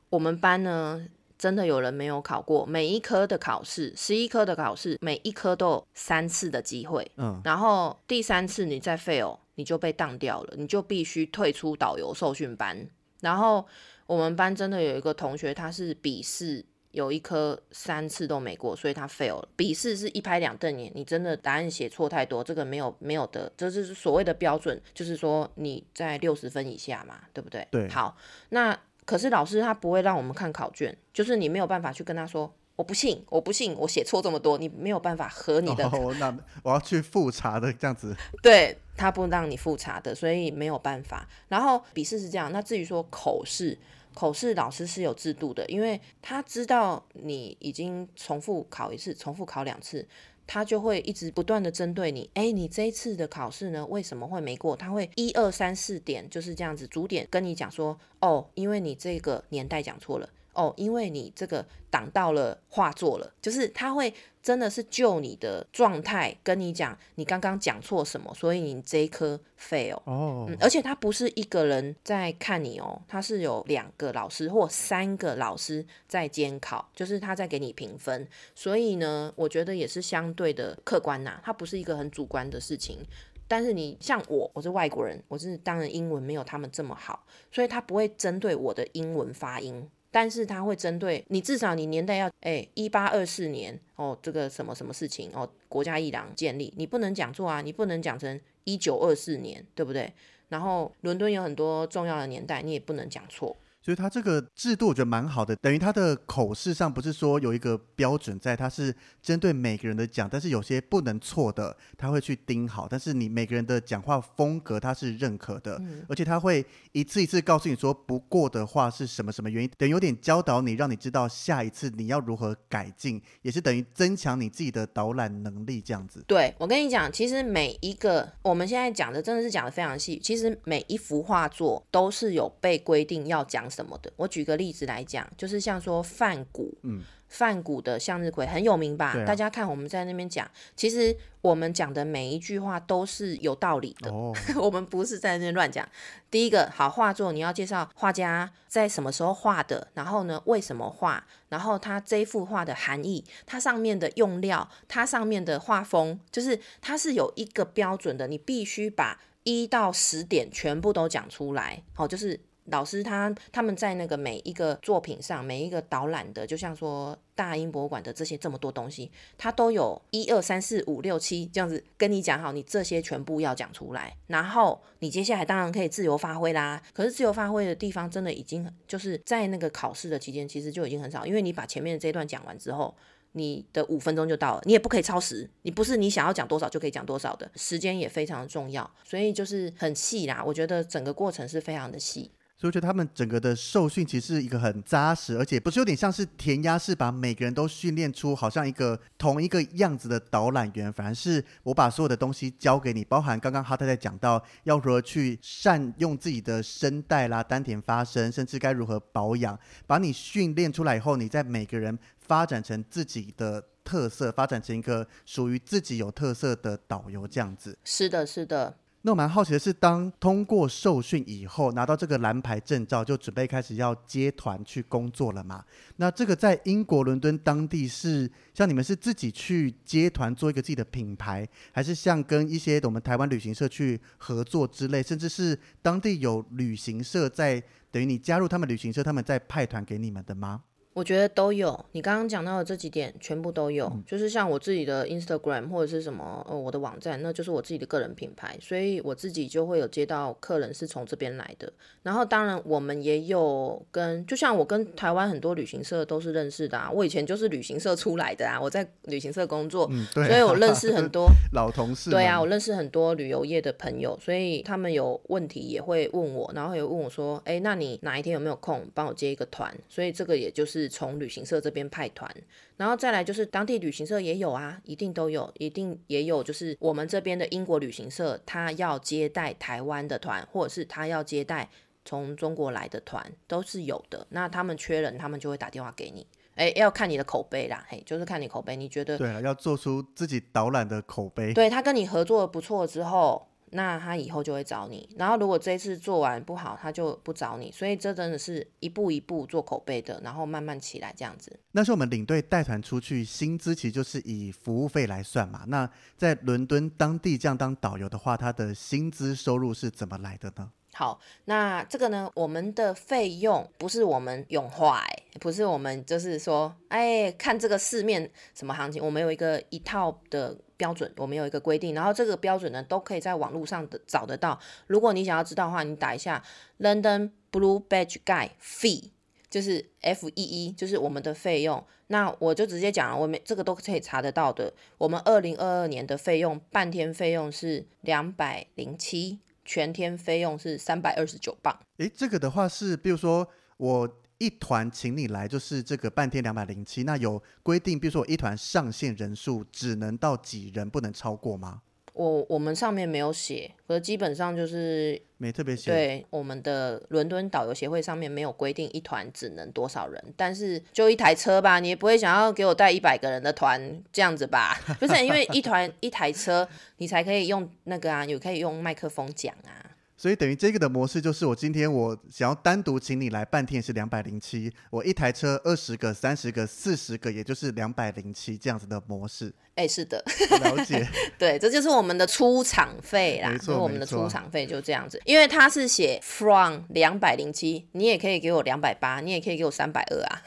[0.10, 1.06] 我们班呢
[1.38, 12.86] 真的有人没有考过，每一科的考试，十一科的考试，每一科都有三次的机会，嗯，然后第三次你再 fail，你就被当掉了，你就必须退出导游受训班。
[13.22, 13.66] 然后
[14.06, 19.48] 我们班真的有一个同学，他是笔试有一科三次都没过，所以他 fail 了。
[19.56, 27.68] 笔试是一拍两瞪眼，你真的答案写错太多，这个没有没有的，这就是所谓的标准，就是说你在六十分以下嘛，对不对？
[27.72, 28.18] 对好，
[28.50, 32.54] 那可是老师他不会让我们看考卷，就是你没有办法去跟他说。
[32.76, 38.16] 我不信，我不信，我写错这么多，你没有办法和你的哦，那我要去复查的这样子。
[38.42, 41.28] 对他不让你复查的，所以没有办法。
[41.48, 43.78] 然后笔试是这样，那至于说口试，
[44.14, 50.08] 口试老师是有制度的，因为他知道你已经重复考一次，重复考两次，
[50.46, 52.30] 他就会一直不断的针对你。
[52.34, 54.76] 哎，你这一次的考试呢，为什么会没过？
[54.76, 60.30] 他会一二三四点就是这样子，主点跟你讲说，哦，因为你这个年代讲错了。
[60.56, 69.96] 哦，因为你这个挡到了画作了，就是他会真的是就你的状态跟你讲，你刚刚讲错什么，所以你这一科 fail。
[70.04, 83.00] 哦，嗯，而且他不是一个人在看你哦，他是有两个老师或三个老师在监考，就是他在给你评分，所以呢，我觉得也是相对的客观呐，它不是一个很主观的事情。
[83.48, 89.90] 但是你像我，我是外国人，我是当然英文没有他们这么好，所以他不会针对我的英文发音。
[90.14, 100.14] 但是它会针对你，至少你年代要哎一八二四年哦，这个什么什么事情哦，国家议廊建立，你不能讲错啊，你不能讲成一九二四年，对不对？
[100.50, 103.58] 然后伦敦有很多重要的年代，你也不能讲错。
[103.84, 112.88] 所以他这个制度我觉得蛮好的，等于他的口试上不是说有一个标准在，他是针对每个人的讲，但是有些不能错的，他会去盯好。
[112.90, 126.24] 但是你每个人的讲话风格他是认可的，而且他会一次一次告诉你说不过的话是什么什么原因，等于有点教导你，让你知道下一次你要如何改进，也是等于增强你自己的导览能力这样子。
[126.26, 133.70] 对我跟你讲，其实每一个我们现在讲的真的是讲的非常细，其实每一幅画作都是有被规定要讲。
[133.74, 134.12] 什么的？
[134.16, 139.16] 我举个例子来讲，就是像说梵谷，嗯，梵谷的向日葵很有名吧？
[139.26, 144.12] 大家看我们在那边讲，其实我们讲的每一句话都是有道理的。
[144.12, 145.88] 哦， 我们不是在那边乱讲。
[146.30, 161.84] 第一个，好画作，你要介绍画家在什么时候画的，然后呢，为什么画，然后他这幅画的含义，它上面的用料，它上面的画风，就是它是有一个标准的，你必须把一到十点全部都讲出来。
[161.94, 162.40] 好，就是。
[162.66, 176.82] 老师他他们在那个每一个作品上，每一个导览的，就像说大英博物馆的这些这么多东西，他都有一二三四五六七这样子跟你讲好，你这些全部要讲出来，然后你接下来当然可以自由发挥啦。
[176.94, 182.96] 可是自由发挥的地方真的已经就是在那个考试的期间，其实就已经很少，因为你把前面的这段讲完之后，
[183.34, 190.42] 你的五分钟就到了，你也不可以超时，你不是你想要讲多少就可以讲多少的，时间也非常的重要，所以就是很细啦。
[190.46, 192.32] 我觉得整个过程是非常的细。
[192.64, 217.78] 所以我觉得他们整个的受训其实是一个很扎实，而且不是有点像是填鸭式把每个人都训练出好像一个同一个样子的导览员，反而是我把所有的东西交给你，包含刚刚哈太太讲到要如何去善用自己的声带啦、丹田发声，甚至该如何保养，把你训练出来以后，你在每个人发展成自己的特色，发展成一个属于自己有特色的导游这样子。
[217.84, 218.78] 是的，是的。
[219.06, 225.62] 那我蛮好奇的是，当通过受训以后，拿到这个蓝牌证照，就准备开始要接团去工作了嘛？
[225.98, 237.62] 那这个在英国伦敦当地是像你们是自己去接团做一个自己的品牌，还是像跟一些我们台湾旅行社去合作之类，甚至是当地有旅行社在
[237.92, 240.62] 等于你加入他们旅行社，他们在派团给你们的吗？
[240.94, 251.74] 我觉得都有，你刚刚讲到的这几点全部都有，就是像我自己的 Instagram 或者是什么呃我的网站，那就是我自己的个人品牌，所以我自己就会有接到客人是从这边来的。
[252.04, 262.12] 然后当然我们也有跟，就像我跟台湾很多旅行社都是认识的啊，我以前就是旅行社出来的啊，我在旅行社工作，所以我认识很多 老同事。
[262.12, 269.76] 对啊，我认识很多旅游业的朋友，所以他们有问题也会问我，然后也问我说，哎，那你哪一天有没有空帮我接一个团？
[269.90, 270.83] 所以这个也就是。
[270.84, 272.30] 是从旅行社这边派团，
[272.76, 281.70] 然后再来就是当地旅行社也有啊，一定都有，一定也有，就是我们这边的英国旅行社，他要接待台湾的团，或者是他要接待
[282.04, 284.28] 从中国来的团，都是有的。
[284.30, 291.54] 那他们缺人，他们就会打电话给你，哎，要看你的口碑啦，嘿，就是看你口碑，你觉得对啊，要做出自己导览的口碑。
[291.54, 293.48] 对他跟你合作不错之后。
[293.74, 295.08] 那他以后就会找你。
[295.18, 297.72] 然后如果这一次做完不好，他就不找你。
[297.72, 301.60] 所以这真的是一步一步做口碑的，然后慢慢起来这样子。
[301.72, 305.64] 那是我们领队带团出去，薪资其实就是以服务费来算嘛。
[305.68, 310.72] 那在伦敦当地这样当导游的话，他的薪资收入是怎么来的呢？
[310.96, 315.04] 好，那这个呢，我们的费用不是我们用坏、
[315.40, 324.60] 不是我们就是说，哎，看这个市面什么行情，我们有一个一套的标准，我们有一个规定，然后这个标准呢，都可以在网络上的找得到。
[324.86, 326.44] 如果你想要知道的话，你打一下
[326.80, 329.10] London Blue Badge Guide Fee，
[329.50, 331.84] 就是 F E E，就是我们的费用。
[332.08, 334.72] 那我就直接讲了，我们这个都可以查得到的。
[335.00, 339.40] 我们二零二二年的费用，半天费用是两百零七。
[339.66, 341.78] 全天费用是三百二十九磅。
[341.98, 343.48] 诶，这个的话是，比如说
[343.78, 347.04] 我一团请你来，就是这个半天两百零七。
[347.04, 351.82] 那有规定，比如说我一团上限人数只能到几人，不能超过吗？
[352.14, 355.92] 我我们上面没有写，可是基本上就是没特别写。
[355.92, 364.80] 对，我们的伦敦导游协会上面没有规定一团只能多少人，但是就一台车吧，你也不会想要给我带一百个人的团这样子吧？
[365.00, 369.83] 不是，因为一团一台车，你才可以用那个啊，有可以用麦克风讲啊。
[370.16, 379.54] 所以等于这个的模式就是，我今天我想要单独请你来半天是两百零七，我一台车二十个、三十个、四十个，也就是两百零七这样子的模式。
[379.76, 380.24] 哎，是的，
[380.62, 381.06] 了解。
[381.38, 385.20] 对，这就是我们的出场费啦，没错，我们的出场费就这样子。
[385.26, 390.42] 因为他是写 from 两百零七，你也可以给我两百八，你也可以给我三百二啊。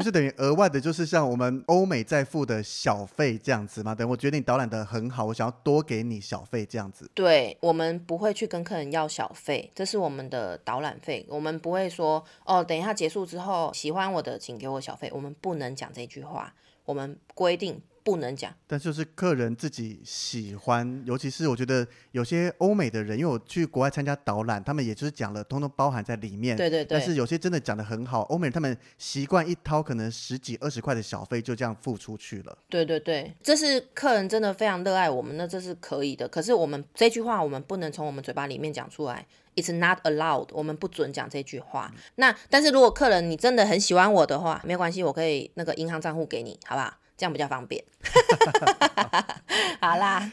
[0.00, 3.94] 就是等于额外的，就是像我们欧美在付的小费这样子嘛。
[3.94, 7.10] 等我觉得你导览的很好，我想要多给你小费这样子。
[7.12, 11.26] 对，我们不会去跟客人要小费，这是我们的导览费。
[11.28, 15.10] 我们不会说哦，等一下结束之后，喜欢我的请给我小费。
[15.12, 16.54] 我们不能讲这句话，
[16.86, 17.78] 我们规定。
[18.02, 26.56] 不能讲，但就是客人自己喜欢，尤其是我觉得有些欧美的人，因为我去国外参加导览，他们也就是讲了，通通包含在里面。
[26.56, 26.98] 对对对。
[26.98, 32.56] 但是有些真的讲的很好，欧美人他们习惯一掏可能十几二十块的小费，就这样付出去了。
[32.68, 36.26] 对对对，这是客人真的非常热爱我们，那这是可以的。
[36.28, 41.92] 可是我们这句话，我们不能从我们嘴巴里面讲出来，It's not allowed，我们不准讲这句话。
[42.16, 46.94] 那但是如果客人你真的很喜欢我的话，没有关系，我可以那个银行账户给你，好不好？
[47.20, 47.84] 这样比较方便。
[49.78, 50.30] 好啦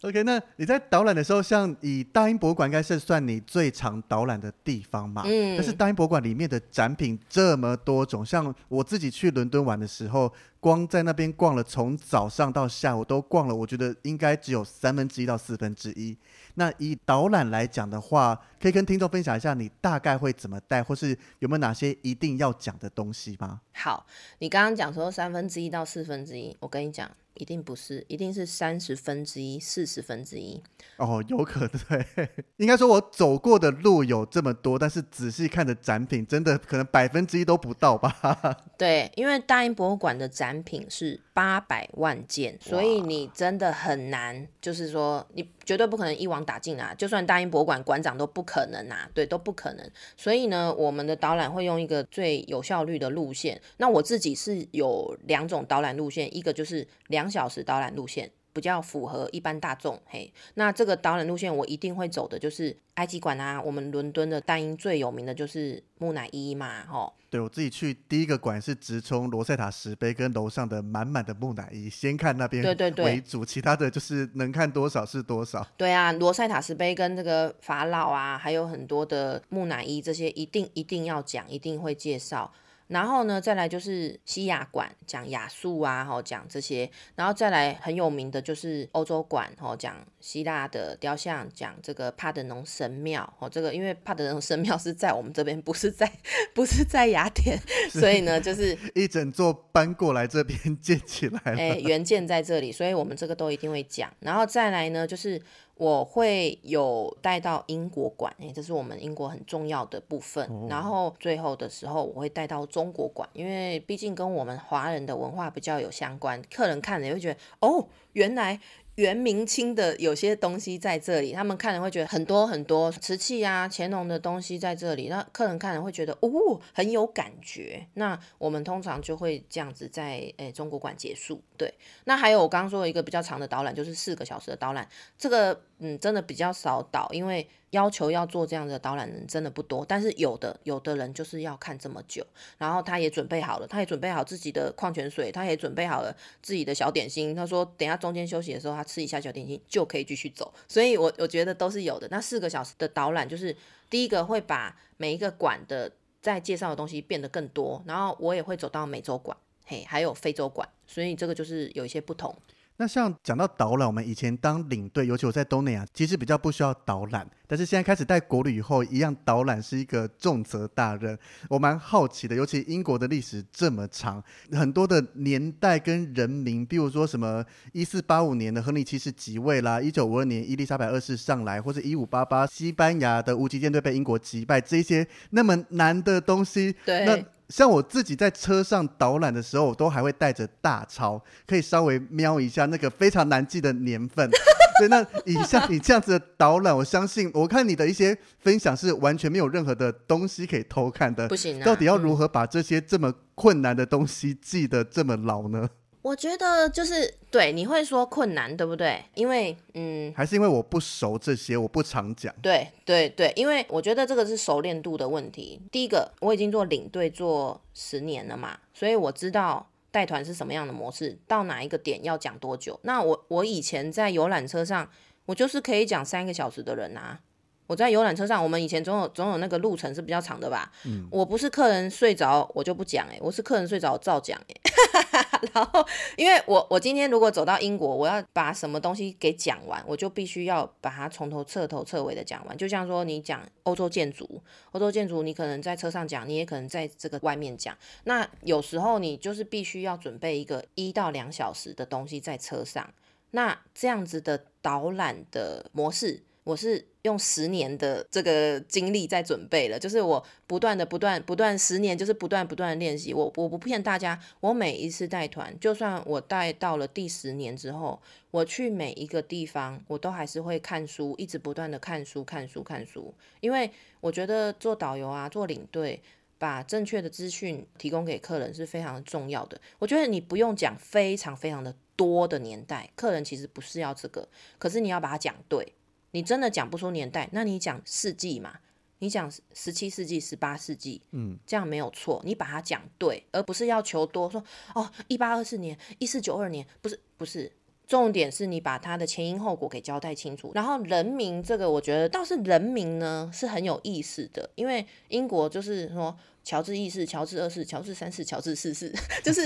[0.00, 5.22] ，OK，那你在导览的时候，像以大英博物馆，应该是算你最常导览的地方嘛？
[5.26, 5.56] 嗯。
[5.56, 10.32] 但是大英博物馆里面的展品这么多种，像我自己去伦敦玩的时候。
[10.62, 16.16] 光在那边逛了，从早上到下午都逛了，我觉得应该只有三分之一到四分之一。
[16.54, 23.60] 那以导览来讲的话，可以跟听众分享一下，你大概会怎么带，或是有没有哪些一定要讲的东西吗？
[23.74, 24.06] 好，
[24.38, 27.10] 你刚刚讲说三分之一到四分之一，我跟你讲。
[27.34, 30.62] 一定不是，一定是三十分之一、四十分之一。
[30.98, 38.14] 哦，有可能对，应该说我走过的路有这么多，但是仔细看的展品，真的可能百分之一都不到吧？
[38.76, 46.94] 对，因为大英博物馆的展品是八百万件，所以你真的很难，就是说你绝对不可能一网打尽啊！
[46.94, 49.90] 就算大英博物馆馆长都不可可能啊，对，都不可能。
[50.16, 53.58] 所以呢，我们的导览会用一个最有效率的路线。
[53.78, 56.86] 那我自己是有两种导览路线，一个就是。
[57.08, 63.60] 两小时导览路线比较符合一般大众，嘿，那这个导览路线我一定会走的就是埃及馆啊。
[63.60, 67.12] 我们伦敦的大英最有名的就是木乃伊嘛，吼。
[67.30, 72.62] 对我自己去第一个馆是直冲罗塞塔石碑跟楼上的满满的木乃伊，先看那边
[72.98, 75.66] 为主，其他的就是能看多少是多少。
[75.78, 82.52] 对啊，罗塞塔石碑跟这个法老啊，还有很多的木乃伊，这些一定一定要讲，一定会介绍。
[82.92, 96.10] 然后呢，再来就是西亚馆，讲亚述啊，吼讲这些，然后再来很有名的就是欧洲馆，吼讲希腊的雕像，讲这个帕德农神庙，吼这个因为帕德农神庙是在我们这边，不是在
[96.54, 97.58] 不是在雅典，
[97.90, 104.12] 所以呢就是一整座搬过来这边 建起来了，哎，原件在这里，所以我们这个都一定会讲。
[104.20, 105.40] 然后再来呢就是。
[105.82, 110.48] 我会有带到英国馆，哎，这是我们英国很重要的部分。
[110.68, 118.60] 然后最后的时候，我会带到中国馆，因为毕竟跟我们华人的文化比较有相关，客人看了也会觉得，哦，原来。
[118.96, 127.86] 元明清的有些东西在这里，他们看了会觉得很多很多瓷器啊、乾隆的东西在这里，那客人看了会觉得哦很有感觉。
[127.94, 131.40] 那我们通常就会这样子在诶中国馆结束。
[131.56, 131.72] 对，
[132.04, 139.84] 那还有我刚刚说一个比较长的导览，就是四个小时的导览，这个嗯，真的比较少导，因为要求要做这样的导览人真的不多。
[139.84, 142.24] 但是有的有的人就是要看这么久，
[142.56, 147.34] 然后他也准备好了，他也准备好自己的矿泉水，他也准备好了自己的小点心。
[147.34, 150.54] 他说，等下中间休息的时候，他吃一下小点心就可以继续走。
[150.68, 152.06] 所以，我我觉得都是有的。
[152.12, 153.56] 那四个小时的导览，就是
[153.90, 162.32] 第一个会把每一个馆的在介绍的东西变得更多，然后我也会走到美洲馆，嘿，还有非洲馆，所以这个就是有一些不同。
[162.78, 167.28] 那像讲到导览，我们以前当领队，尤其我在东南亚，其实比较不需要导览。
[167.46, 171.16] 但是现在开始带国旅以后，一样导览是一个重责大任。
[171.48, 187.04] 我蛮好奇的，尤其英国的历史这么长，很多的年代跟人名，比如说什么一四八五年的亨利七世即位啦，一九五二年伊丽莎白二世上来，或者一五八八西班牙的无极舰队被英国击败，这些那么难的东西，对。
[187.04, 194.30] 那像我自己在车上导览的时候，我都还会带着大钞，可以稍微瞄一下那个非常难记的年份。
[194.78, 201.28] 所以那以像你这样子的导览，我相信我看你的一些分享是完全没有任何的东西可以偷看的。
[201.28, 205.68] 不行，到底要如何把这些这么困难的东西记得这么牢呢？
[206.02, 209.00] 我觉得就是对，你会说困难，对不对？
[209.14, 212.34] 因为嗯，还是因为我不熟这些，我不常讲。
[212.42, 215.62] 对对对，因为我觉得这个是熟练度的问题。
[215.70, 222.78] 第一个，我已经做领队做十年了嘛，所以我知道带团是什么样的模式，到哪一个点要讲多久。
[222.82, 224.90] 那我我以前在游览车上，
[225.26, 227.20] 我就是可以讲三个小时的人啊。
[227.68, 230.70] 我在游览车上，我们以前总有总有那个路程是比较长的吧？
[230.84, 235.30] 嗯，我不是客人睡着我就不讲哎，我是客人睡着照讲哎。
[235.52, 235.84] 然后，
[236.16, 242.56] 因为我我今天如果走到英国，我要把什么东西给讲完，我就必须要把它从头彻头彻尾的讲完。
[242.56, 244.40] 就像说你讲欧洲建筑，
[244.70, 247.76] 欧洲建筑你可能在车上讲，你也可能在这个外面讲。
[248.04, 252.92] 那有时候你就是必须要准备一个一到两小时的东西在车上。
[253.32, 256.22] 那这样子的导览的模式。
[256.44, 263.14] 我是用十年的这个经历在准备了，就是我不断的、不断、不断十年，就是不断、不断的练习。
[263.14, 273.14] 我我不骗大家，我每一次带团，就算我带到了第十年之后，我去每一个地方，我都还是会看书，一直不断的看书、看书、看书。
[273.40, 273.70] 因为
[274.00, 276.02] 我觉得做导游啊，做领队，
[276.38, 279.60] 把正确的资讯提供给客人是非常重要的。
[279.78, 284.28] 我觉得你不用讲非常非常的多的年代，客人其实不是要这个，
[284.58, 285.72] 可是你要把它讲对。
[286.12, 288.60] 你真的讲不出年代，那你讲世纪嘛？
[289.00, 292.22] 你讲十七世纪、十八世纪，嗯，这样没有错。
[292.24, 294.42] 你把它讲对，而不是要求多说
[294.74, 297.50] 哦，一八二四年、一四九二年，不是不是。
[297.88, 300.52] 重点是你把它的前因后果给交代清楚。
[300.54, 306.16] 然后人民这个，我觉得倒是人民呢是很有意思的，因为英国就是说。
[306.44, 309.42] 乔治一世、乔治二世、乔治三世、乔治四世， 就是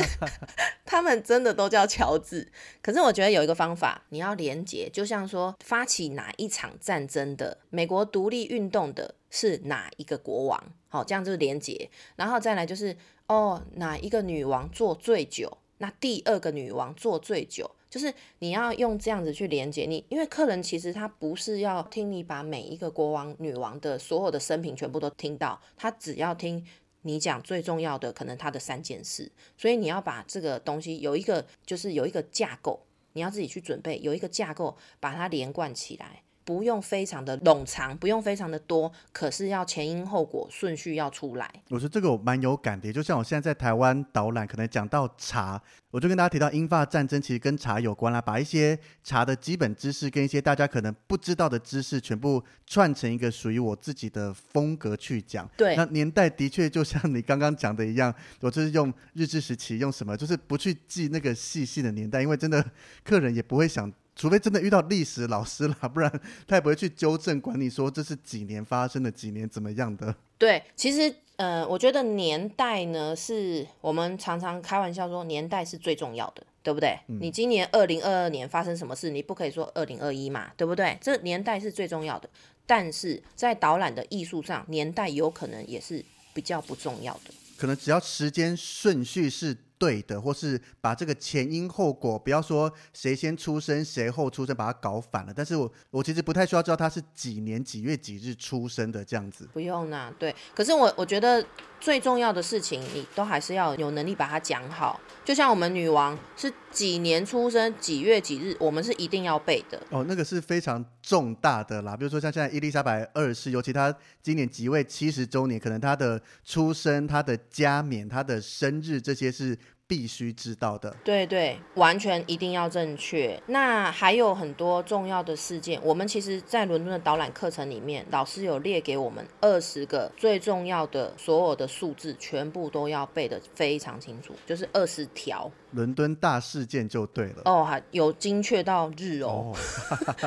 [0.84, 2.50] 他们真的都叫乔治。
[2.80, 11.88] 可是我觉得有一个方法，你要连结，就像说发起哪一场战争的，美国独立运动的是哪一个国王，好，这样就是连结。
[12.16, 17.70] 然后再来就是哦，哪一个女王做最久，那第二个女王做最久。
[17.88, 26.66] 就是你要用这样子去连接你，因为客人其实他不是要听你把每一个国王、女王的所有的生平全部都听到，他只要听。
[27.06, 36.24] 你讲最重要的可能他的三件事，所以你要把这个东西有一个就是有一个架构，你要自己去准备有一个架构把它连贯起来。
[36.46, 41.50] 不用非常的冗长，不用非常的多，可是要前因后果顺序要出来。
[41.68, 55.50] 我觉得这个我蛮有感的，就像我现在在台湾导览，可能讲到茶，我就跟大家提到英法战争其实跟茶有关啦，把一些茶的基本知识跟一些大家可能不知道的知识，全部串成一个属于我自己的风格去讲。
[55.56, 62.64] 对，那年代的确就像你刚刚讲的一样，我就是用日治时期用什么，就是不去记那个细细的年代，因为真的
[63.02, 63.92] 客人也不会想。
[64.16, 66.10] 除非真的遇到历史老师了，不然
[66.48, 70.12] 他也不会去纠正管你说这是几年发生的，几年怎么样的。
[70.38, 76.98] 对，其实呃，我觉得年代呢，是我们常常开玩笑说年代是最重要的，对不对？
[77.06, 80.96] 你今年二零二二年发生什么事，你不可以说二零二一嘛，对不对？
[81.00, 82.28] 这年代是最重要的，
[82.66, 86.02] 但是在导览的艺术上，年代有可能也是
[86.32, 87.34] 比较不重要的。
[87.58, 89.54] 可能只要时间顺序是。
[89.78, 95.32] 对的，或是把这个前因后果，不要说谁先出生谁后出生，把它搞反了。
[95.34, 99.48] 但是我我其实不太需要知道他是几年几月几日出生的这样子。
[99.52, 100.34] 不用啦，对。
[100.54, 101.44] 可是我我觉得
[101.78, 104.98] 最重要的事情，你都还是要有能力把它讲好。
[105.24, 109.78] 就像我们女王是几年出生几月几日，我们是一定要背的。
[109.90, 111.96] 哦，那个是非常重大的啦。
[111.96, 119.56] 比如说像现在伊丽莎白二世，尤其她今年即位七十周年，可能她的出生、她的加冕、她的生日这些是。
[119.86, 120.94] 必须知道的。
[121.04, 123.40] 对对，完全一定要正确。
[123.46, 137.42] 那还有很多重要的事件，我们其实，在伦敦的导览课程里面，老师有列给我们二十个最重要的所有的数字，全部都要背得非常清楚，就是二十条伦敦大事件就对了。
[137.44, 139.54] 哦，还有精确到日哦，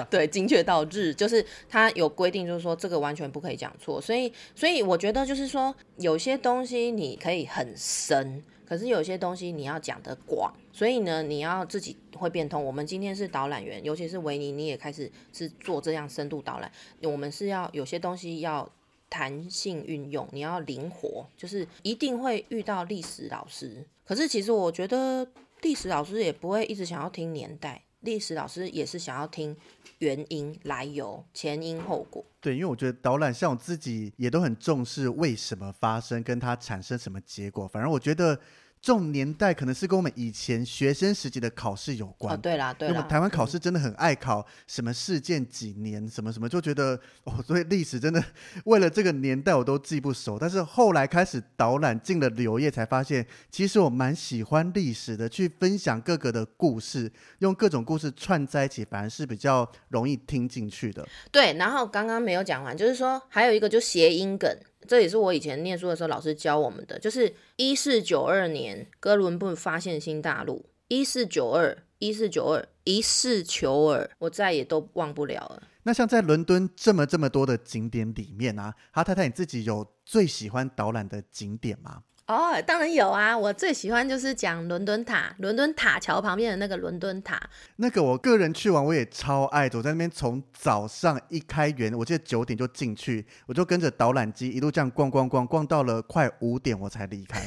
[0.09, 3.99] 对，精确到日，就是它有规定，就是说这个完全不可以讲错。
[3.99, 8.41] 所以，所以我觉得就是说，有些东西你可以很深。
[8.69, 12.63] 可是有些东西你要讲得广，所以呢，你要自己会变通。
[12.63, 16.71] 我们今天是导览员，尤其是维尼，你也开始是做这样深度导览。
[17.01, 18.71] 我们是要有些东西要
[19.09, 23.83] 弹性运用，你要灵活，就是一定会遇到历史老师。
[24.05, 25.27] 可是其实我觉得
[25.63, 29.57] 历史老师也不会一直想要听年代，历史老师也是想要听
[29.97, 32.23] 原因、来由、前因后果。
[32.39, 37.67] 对，因为我觉得导览像我自己也都很重视为什么发生，跟它产生什么结果。
[37.67, 38.39] 反正我觉得。
[38.81, 42.33] 这种年代可能是跟我们以前学生时期的考试有关。
[42.33, 43.01] 哦，对啦，对啦。
[43.03, 48.23] 台湾考试真的很爱考什么事件几年什么什么，就觉得哦，所以历史真的
[48.63, 50.39] 为了这个年代我都记不熟。
[50.39, 61.05] 但是后来开始导览进了旅游业，才发现其实我蛮喜欢历史的，去分享各个的故事，用各种故事串在一起，反而是比较容易听进去的。
[61.31, 64.49] 对，然后刚刚没有讲完，就是说还有一个就谐音梗。
[64.87, 75.63] 这也是我以前念书的时候老师教我们的，就是一四九二年哥伦布发现新大陆，一四九二一四九二一四求二，我再也都忘不了了。
[75.83, 82.03] 那像在伦敦这么这么多的景点里面啊，哈太太你自己有最喜欢导览的景点吗？
[82.29, 83.35] 哦，当然有啊！
[83.35, 87.41] 我最喜欢就是讲伦敦塔，伦敦塔桥旁边的那个伦敦塔。
[87.77, 97.41] 那个我个人去玩，我也超爱，走在那边从早上一开园，我记得九点就进去，我就跟着导览机一路这样逛逛逛，逛到了快五点我才离开。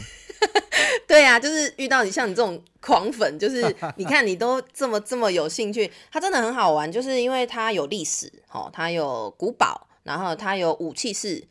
[1.07, 3.63] 对啊，就是遇到你像你这种狂粉，就是
[3.95, 11.45] 你看你都这么这么有兴趣，它真的很好玩，就是因为它有历史，哦，它有古堡，然后它有武器室。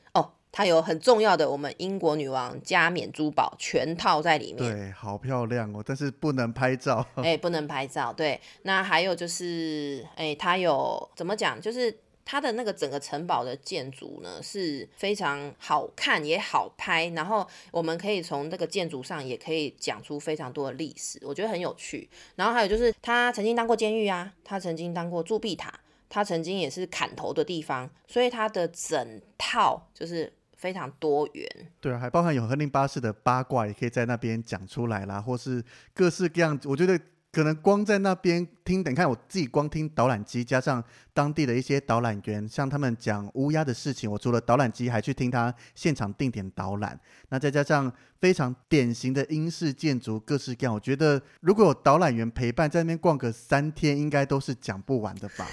[0.53, 8.39] 它有很重要的我们英国女王加冕珠宝全套在里面，对，好漂亮哦，但是不能拍照，哎，不能拍照，对。
[8.63, 11.59] 那还有就是，哎，它有怎么讲？
[11.61, 22.09] 就是它的那个整个城堡的建筑呢是非常好看也好拍，然后我们可以从那个建筑上也可以讲出非常多的历史，我觉得很有趣。
[22.35, 25.73] 然后还有就是它曾经当过监狱啊，它曾经当过铸币塔，
[26.09, 30.29] 它曾经也是砍头的地方，所以它的整套就是。
[30.61, 31.47] 非常多元，
[31.79, 36.99] 对啊，还包含有亨利巴士的八卦，也可以在那边讲出来啦，或是各式各样，我觉得。
[37.31, 46.99] 可能光在那边听，等看我自己光听导览机，加上当地的一些导览员，像他们讲乌鸦的事情，我除了导览机，还去听他现场定点导览。
[47.29, 55.47] 那再加上非常典型的英式建筑，各式各样，我觉得如果有导览员陪伴，在那边逛个三天，应该都是讲不完的吧？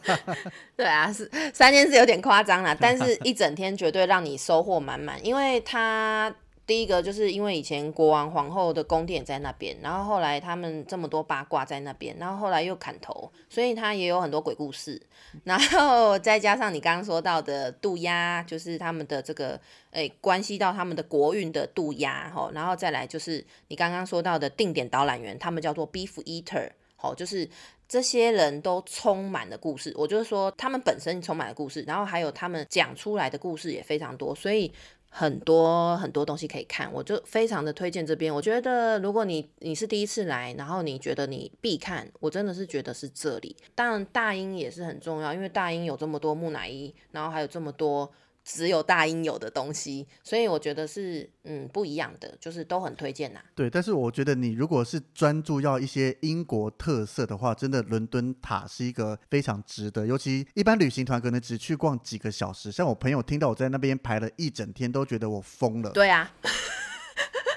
[0.76, 6.34] 对啊，是三天是有点夸张啦， 但是一整天绝对让你收获满满，因为他。
[6.68, 15.00] 第一个就是因为以前国王皇后的宫殿在那边，然后后来他们这么多八卦在那边，然后后来又砍头，所以他也有很多鬼故事。
[15.44, 19.58] 然后再加上你刚刚说到的渡鸦，就是他们的这个
[19.92, 27.48] 诶关系到他们的国运的渡鸦哈，然后再来就是你刚刚说到的定点导览员，他们叫做 Beef Eater，好，就是
[27.88, 29.90] 这些人都充满了故事。
[29.96, 34.70] 我就是说他们本身充满了故事，然后还有他们讲出来的故事也非常多，所以。
[35.08, 38.34] 很多很多东西可以看，我就非常的推荐这边。
[38.34, 43.56] 我觉得如果你你是第一次来，然后你觉得你必看，我真的是觉得是这里。
[43.74, 48.10] 当然大英也是很重要，因为大英有这么多木乃伊，然后还有这么多。
[48.50, 53.40] 只有大英有的东西，所以我觉得是嗯不一样的，就是都很推荐呐。
[53.54, 60.06] 对，但是我觉得你如果是专注要一些英国特色的话，真的伦敦塔是一个非常值得。
[60.06, 65.90] 尤其一般旅行团可能只去逛几个小时，像我朋友听到我在那边排了一整天，都觉得我疯了。
[65.90, 66.32] 对啊。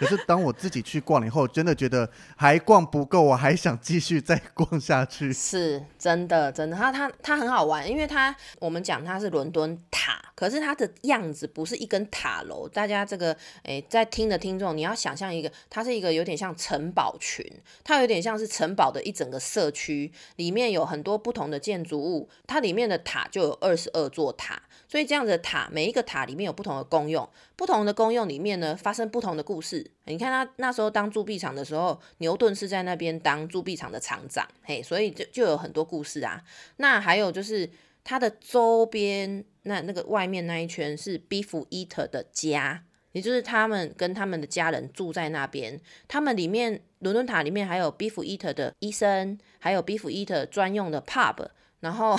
[0.02, 5.32] 可是当我自己去逛了以后，真的觉得还逛不够，我还想继续再逛下去。
[5.32, 12.68] 是真的，真的，它它它很好玩，因为它我们讲它是伦敦塔，可是它的样子不是一根塔楼。
[12.68, 17.46] 大家这个诶，在听的听众，你要想象一个，它是一个有点像城堡群，
[17.84, 24.60] 它有点像是城堡的一整个社区，里面有很多不同的建筑物，它里面的塔就有二十二座塔。
[24.92, 27.26] 所以这样子的塔，每一个塔里面有不同的功用，
[27.56, 29.90] 不同的功用里面呢，发生不同的故事。
[30.04, 36.44] 你看他那时候当铸币厂的时候，牛顿是在那边当铸币厂的厂长，嘿，所以就就有很多故事啊。
[36.76, 37.70] 那还有就是
[38.04, 42.84] 它的周边，那那个外面那一圈是 Beef Eater 的家，
[43.14, 45.80] 也就是他们跟他们的家人住在那边。
[46.10, 51.48] 他们里面伦敦塔里面还有 Beef Eater 的医生，还有 Beef Eater 专用的 pub，
[51.82, 52.18] 然后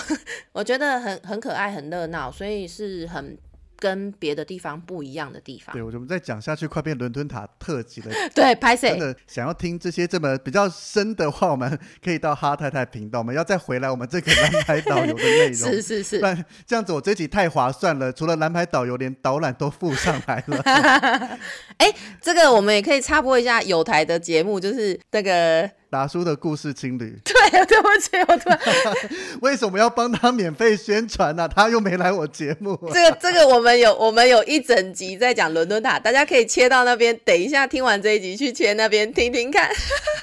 [0.53, 3.39] 我觉得很很可爱，很热闹，所以是很。
[3.83, 5.73] 跟别的地方不一样的地方。
[5.73, 8.15] 对，我们再讲下去，快变伦敦塔特辑了。
[8.33, 8.91] 对，拍谁？
[8.91, 13.19] 真的想要听这些这么比较深的话，我们 可以到哈太太频道。
[13.19, 15.55] 我们要再回来我们这个蓝牌导游的内容。
[15.69, 16.21] 是是是。
[16.21, 20.63] 不然这样子我这集太划算了，除了蓝牌导游，连导览都附上来了。
[21.79, 25.69] 哎，这个我们也可以插播一下有台的节目，就是那个。
[25.93, 28.59] 达叔的故事情侣， 对，对不起，我突然，
[29.43, 31.47] 为什么要帮他免费宣传呢？
[31.47, 32.75] 他又没来我节目。
[32.95, 39.69] 这个，这个我们有，我们有一整集在讲伦敦塔，大家可以切到那边，等一下听完这一集去切那边听听看。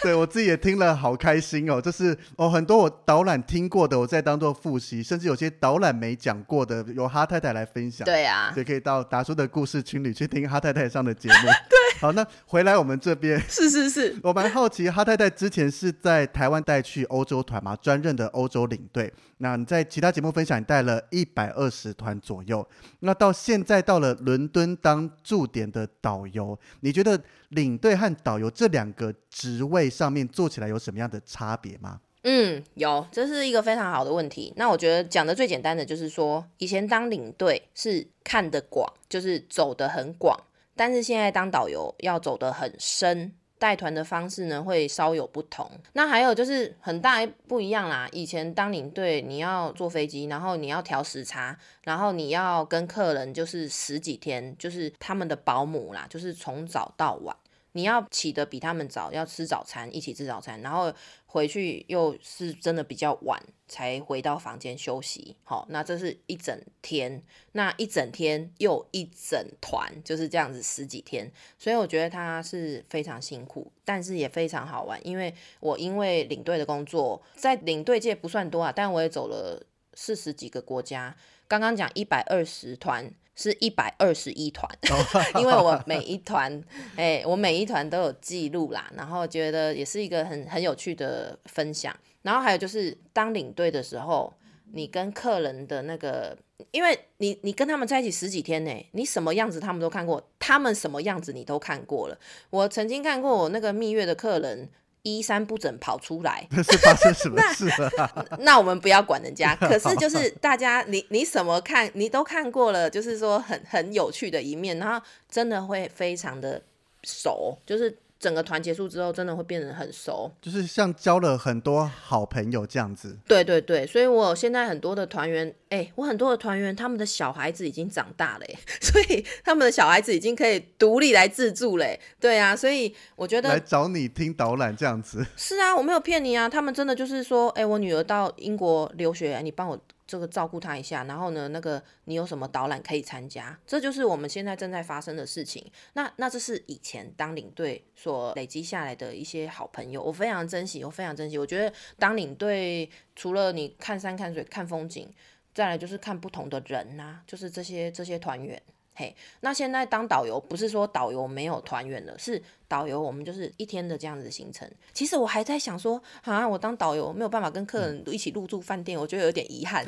[0.01, 1.79] 对我自己也听了，好开心哦！
[1.79, 8.05] 就是哦，很多我导览听过的，我在当做复习，甚至有些导览没讲过的，由哈太太来分享。
[8.05, 11.35] 对啊，所以可以到达叔的故事情侣去听哈太太上的节目。
[11.69, 15.58] 对，好，那回来我们这边，是是是，我蛮好奇哈太太之前。
[15.59, 19.13] 前是在台湾带去欧洲团嘛，专任的欧洲领队。
[19.37, 22.67] 那你在其他节目分享，你带了一百二十团左右。
[23.01, 31.99] 那到现在到了伦敦当驻点的导游，你觉得领队和导游这两个职位上面做起来有什么样的差别吗？
[32.23, 34.53] 嗯，有，这是一个非常好的问题。
[34.57, 40.37] 那我觉得讲的最简单的就是说，以前当领队是看得广，就是走得很广，
[40.75, 43.31] 但是现在当导游要走得很深。
[43.59, 48.07] 带团的方式呢会稍有不同，那还有就是很大不一样啦。
[48.11, 57.35] 以前当领队，你要坐飞机，然后你要调时差，然后你要跟客人就是十几天，就是他们的保姆啦，就是从早到晚。
[57.73, 60.91] 你要起得比他们早，要吃早餐，一起吃早餐，然后
[61.25, 65.35] 回去又是真的比较晚才回到房间休息。
[65.43, 74.99] 好，那这是一整天，那一整天又一整团，就是这样子十几天，所以我觉得他是非常辛苦，但是也非常好玩。
[75.05, 79.63] 因为我因为领队的工作，在领队界不算多啊，但我也走了
[79.93, 81.15] 四十几个国家。
[81.47, 83.13] 刚刚讲一百二十团。
[83.41, 84.69] 是一百二十一团，
[85.39, 86.61] 因为我每一团，
[86.97, 91.95] 哎，我每一团都有记录啦，然后觉得也是一个很很有趣的分享。
[92.21, 94.33] 然后还有就是当领队的时候，
[94.73, 96.37] 你跟客人的那个，
[96.71, 102.19] 因为你你跟他们在一起十几天呢，你什么样子他们都看过，他们什么样子你都看过了。
[102.49, 104.69] 我曾经看过我那个蜜月的客人。
[105.03, 107.65] 衣衫不整跑出来，那 是发生什么事
[107.97, 108.27] 了？
[108.39, 109.55] 那我们不要管人家。
[109.61, 116.61] 可是就是大家，你你什么看，你都看过了，就是说很很有趣的一面，然后真的会非常的
[117.03, 117.97] 熟，就是。
[118.19, 123.17] 整个团结束之后，真的会变得很熟，就是像交了很多好朋友这样子。
[123.25, 128.45] 对对对，所以我现在很多的团员，哎，我很多的团员，他们的小孩子已经长大了，
[128.81, 131.97] 所以他们的小孩子已经可以独立来自助嘞。
[132.19, 135.25] 对啊，所以我觉得来找你听导览这样子。
[135.37, 139.79] 是啊，我没有骗你啊，他们真的就是说，哎，我女儿到英国留学，你帮我。
[140.09, 143.55] 这个照顾他一下，然后呢，那个你有什么导览可以参加？
[143.67, 145.63] 这就是我们现在正在发生的事情。
[145.93, 151.37] 那那这是以前当领队所累积下来的一些好朋友，我非常珍惜，我非常珍惜。
[151.37, 155.13] 我觉得当领队除了你看山看水看风景，
[155.53, 158.59] 再来就是看不同的人呐，就是这些这些团员。
[158.99, 164.69] 嘿，那现在当导游不是说导游没有团员了，是导游我们就是一天的这样子行程。
[164.91, 169.85] 其实我还在想说，啊，我当导游没有办法跟客人一起入住饭店，我觉得有点遗憾。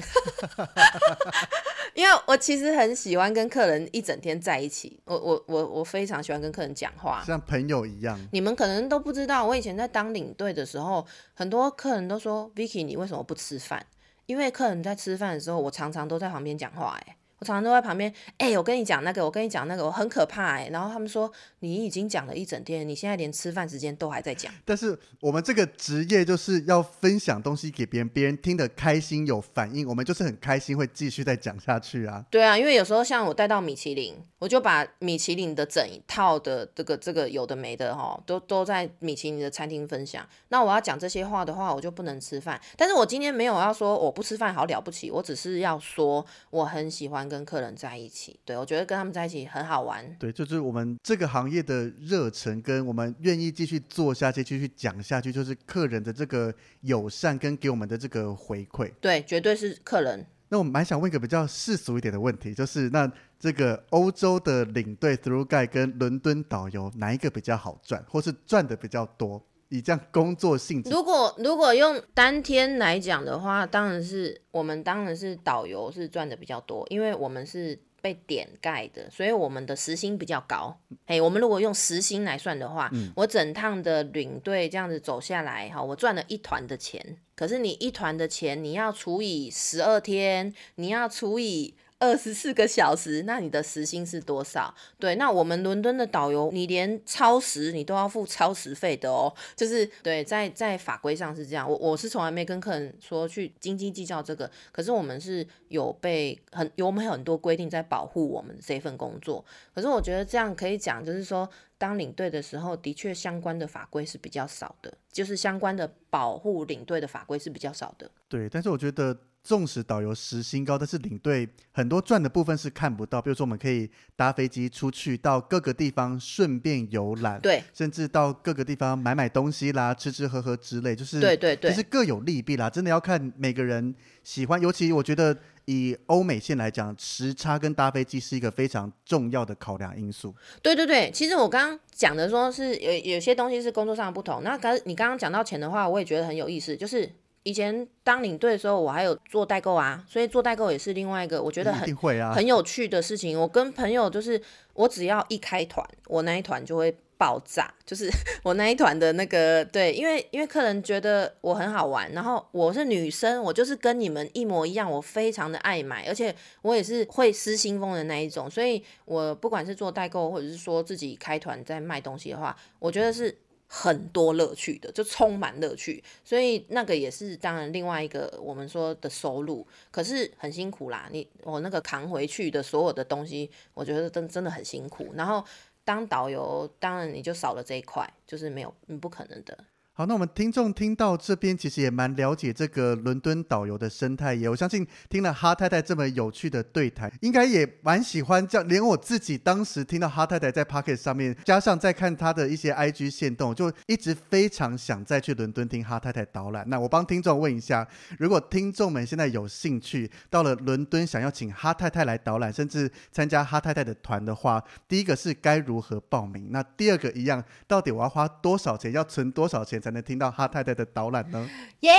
[1.93, 8.17] 因为我其实很喜欢跟客人一整天在一起，我我我我非常喜欢跟客人讲话，像朋友一样。
[8.31, 13.85] 你们可能都不知道，我以前在当领队的时候，很多客人都说，Vicky 你为什么不吃饭？
[14.25, 17.17] 因为客人在吃饭的时候，我常常都在旁边讲话，哎。
[17.41, 20.69] 我常常都在旁边，哎，我跟你讲那个，我跟你讲那个，我很可怕哎。
[20.71, 21.29] 然后他们说，
[21.61, 24.53] 你已经讲了一整天，你现在连吃饭时间都还在讲。
[24.63, 32.23] 但是我们这个职业就是要分享东西给别人，别人听得开心有反应，我们就是很开心会继续再讲下去啊。
[32.29, 40.23] 对啊，因为有时候像我带到米其林，我就把米其林的整一套的这个这个有的没的哈，都都在米其林的餐厅分享。
[40.49, 42.61] 那我要讲这些话的话，我就不能吃饭。
[42.77, 47.30] 但是我今天没有要说我不吃饭好了不起，我只是要说我很喜欢。
[47.31, 50.05] 跟客人在一起，对我觉得跟他们在一起很好玩。
[50.19, 58.91] 对，就是我们这个行业的热忱，跟我们愿意继续做下去、继续讲下去，就是客人的这个友善跟给我们的这个回馈。
[58.99, 60.25] 对，绝对是客人。
[60.49, 63.09] 那我蛮想问一个比较世俗一点的问题，就是那
[63.39, 69.41] 这个欧洲的领队 through guide 跟伦敦导游哪一个比较好赚，或是赚的比较多？
[69.71, 80.77] 以这样工作性质，如果如果用当天来讲的话，当然是我们当然是导游是赚的比较多，因为我们是被点盖的，所以我们的时薪比较高。
[81.05, 87.17] 哎，我们如果用时薪来算的话，我整趟的领队这样子走下来，哈，我赚了一团的钱。
[87.33, 91.73] 可是你一团的钱，你要除以十二天，你要除以。
[92.01, 94.73] 二十四个小时，那你的时薪是多少？
[94.97, 99.31] 对，那我们伦敦的导游，你连超时你都要付超时费的哦。
[99.55, 101.69] 就是对，在在法规上是这样。
[101.69, 109.45] 我我是从来没跟客人说去斤斤计较这个，可是我们是有被很有我们很多规定在保护我们这份工作。
[109.75, 111.47] 可是我觉得这样可以讲，就是说
[111.77, 118.09] 当领队的时候，的确相关的法规是比较少的，就是相关的保护领队的法规是比较少的。
[118.27, 119.15] 对，但是我觉得。
[119.43, 123.19] 纵使导游时薪高，但是领队很多赚的部分是看不到。
[123.19, 132.69] 比如说，我们可以搭飞机出去到各个地方，顺便游览，对，甚至到各个地方买买东西啦，吃吃喝喝之类，就是对对对，就是各有利弊啦。
[132.69, 135.35] 真的要看每个人喜欢，尤其我觉得
[135.65, 140.35] 以欧美线来讲，时差跟搭飞机是一个非常重要的考量因素。
[140.61, 144.43] 对对对，其实我刚刚讲的说是有有些东西是工作上的不同。
[144.43, 147.11] 那刚你刚刚讲到钱的话，我也觉得很有意思，就是。
[147.43, 151.95] 以前当领队的时候，我还有做代购啊，所以做代购也是另外一个我觉得很
[152.33, 153.39] 很有趣的事情。
[153.39, 154.39] 我跟朋友就是，
[154.73, 158.09] 我只要一开团，我那一团就会爆炸，就是
[158.43, 173.35] 我那一团的那个对，因为因为客人觉得我很好玩，然后我是女生，我就是跟你们一模一样，我非常的爱买，而且我也是会失心疯的那一种，所以我不管是做代购或者是说自己开团在卖东西的话，我觉得是。
[173.73, 181.07] 很多乐趣的，就充满乐趣，所以那个也是当然另外一个我们说的收入，可是很辛苦啦。
[181.09, 185.13] 你我那个扛回去的所有的东西，我觉得真真的很辛苦。
[185.15, 185.41] 然后
[185.85, 189.57] 当导游，当然你就少了这一块，就是没有，嗯不可能的。
[189.93, 194.33] 好，那我们听众听到这边，其实也蛮了解这个伦敦导游的生态。
[194.33, 198.65] 也我相信听了哈太太这么有趣的对谈，应该也蛮喜欢这样。
[198.69, 206.63] 连我自己当时听到哈太太在 Pocket 上面，加上再看她的一些 IG 线动，就一直非常想再去伦敦听哈太太导览。
[206.69, 207.85] 那我帮听众问一下，
[208.17, 216.47] 如果听众们现在有兴趣到了伦敦，想要请哈太太来导览，甚至参加哈太太的团的话，第一个是该如何报名？
[216.49, 218.93] 那第二个一样，到底我要花多少钱？
[218.93, 219.80] 要存多少钱？
[219.81, 221.49] 才能听到哈太太的导览呢？
[221.81, 221.91] 耶！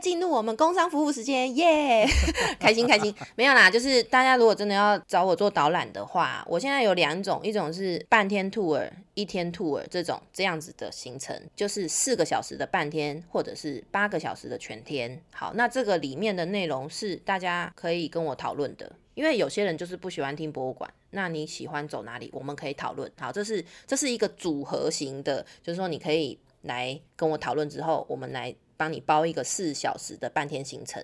[0.00, 2.06] 进入我们工商服务时间，耶！
[2.58, 15.20] 开心开心，没有啦，就是大家如果真的要找我做导览的话，我现在有两种，一种是半天 tour，一天 tour 这种这样子的行程，就是四个小时的半天，或者是八个小时的全天。
[15.32, 18.90] 好，那这个里面的内容是大家可以跟我讨论的。
[19.14, 22.30] 因为有些人就是不喜欢听博物馆，那你喜欢走哪里？
[22.32, 23.10] 我们可以讨论。
[23.18, 31.02] 好，这是这是一个组合型的，就是说你可以来跟我讨论之后，我们来帮你包一个四小时的半天行程。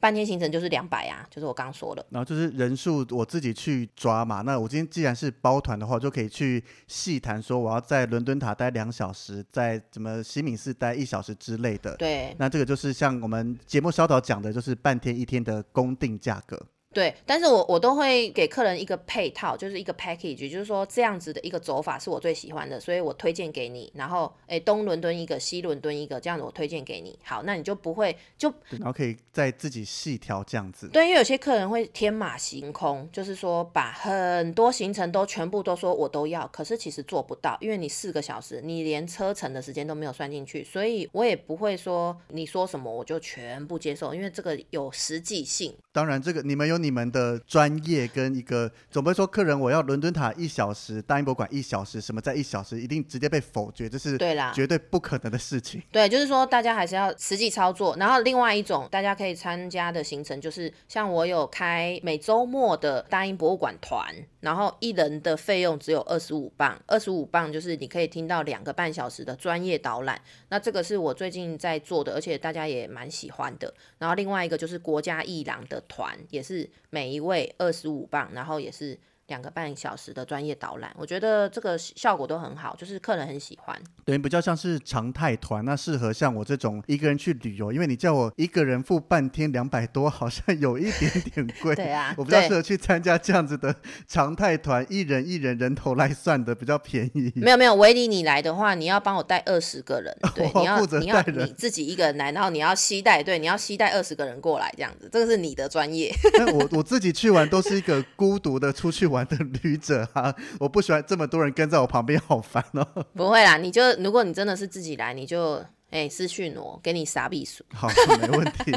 [0.00, 2.04] 半天行程就是两百啊，就是我刚说的。
[2.10, 4.42] 然后就是人数我自己去抓嘛。
[4.42, 11.96] 那我今天既然是包团的话，就可以去细谈说我要在伦敦塔待两小时，在怎么西敏寺待一小时之类的。
[11.96, 12.36] 对。
[12.38, 16.60] 那这个就是像我们节目稍早讲的，就是半天一天的公定价格。
[16.94, 23.92] 对，但是我我都会给客人一个配套，就是一个 package，就是说这样子的一个走法是我最喜欢的，所以我推荐给你。
[23.94, 27.18] 然后，哎，东伦敦一个，西伦敦一个，这样子我推荐给你。
[27.24, 30.88] 好，那你就不会就，然后可以再自己细调这样子。
[30.88, 45.74] 对，因为有些客人会天马行空，就是说把很多行程都全部都说我都要，可是其实做不到，因为你四个小时，你连车程的时间都没有算进去，所以我也不会说你说什么我就全部接受，因为这个有实际性。
[45.92, 55.82] 当然，这个你们有你们的专业跟一个，总不会说客人我要伦敦塔一小时，大英博物馆一小时，什么在一小时一定直接被否决，这是对啦，绝对不可能的事情。
[55.90, 57.96] 对，就是说大家还是要实际操作。
[57.96, 70.20] 然后另外一种大家可以参加的行程，就是像我有开每周末的大英博物馆团，然后一人的费用只有二十五磅，二十五磅就是你可以听到两个半小时的专业导览。
[70.50, 73.72] 那这个是我最近在做的，而且大家也蛮喜欢的。
[73.96, 75.82] 然后另外一个就是国家艺廊的。
[75.86, 78.98] 团也是每一位二十五磅，然后也是。
[79.28, 83.80] 两个半小时的专业导览，我觉得这个效果都很好，就是客人很喜欢。
[84.04, 91.74] 等于比较像是常态团，那适合像我这种一个人去旅游，因为你叫我一个人付半天两百多，好像有一点点贵。
[91.76, 93.74] 对啊，我比较适合去参加这样子的
[94.06, 97.32] 常态团，一人一人人头来算的比较便宜。
[97.36, 106.14] 没有没有，维尼你来的话，你要帮我带二十个人，对， 你要你要你自己一个人来，然后你要吸带，对，你要吸带二十个人过来这样子，这个是你的专业。
[106.38, 110.08] 那我我自己去玩都是一个孤独的出去玩的旅者。
[110.14, 110.34] 啊！
[110.58, 112.86] 我不喜欢这么多人跟在我旁边，好烦哦。
[113.14, 117.62] 不会啦，你就如果你真的是自己来，你就哎，私讯我，给你撒币数。
[117.74, 117.88] 好，
[118.20, 118.72] 没问题，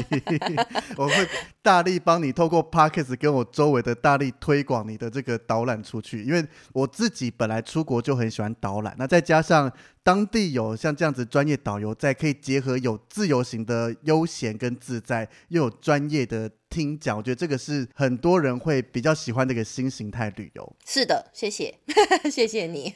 [0.96, 1.28] 我会
[1.62, 9.72] 大力帮你透过 Podcast 跟我周围的大力推广你的这个导览出去，因为我自己本来出国就很喜欢导览，那再加上。
[10.04, 20.76] 当地有像这样子专业导游在，可以结合有自由行的悠闲跟自在，又有专业的听讲，我觉得这个是很多人会比较喜欢的一个新形态旅游。
[20.86, 21.74] 是的，谢谢，
[22.30, 22.92] 谢谢你。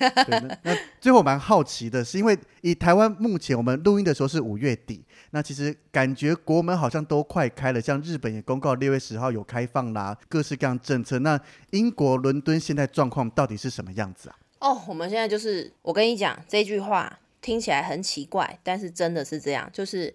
[0.62, 11.18] 那最后蛮好奇的是，因为以台湾目前我们录音的时候是五月底，那其实感觉国门好像都快开了，像日本也公告六月十号有开放啦，各式各样政策。
[11.20, 14.36] 那英国伦敦现在状况到底是什么样子啊？
[14.60, 20.14] 哦，我们现在就是我跟你讲这句话听起来很奇怪，但是真的是这样，就是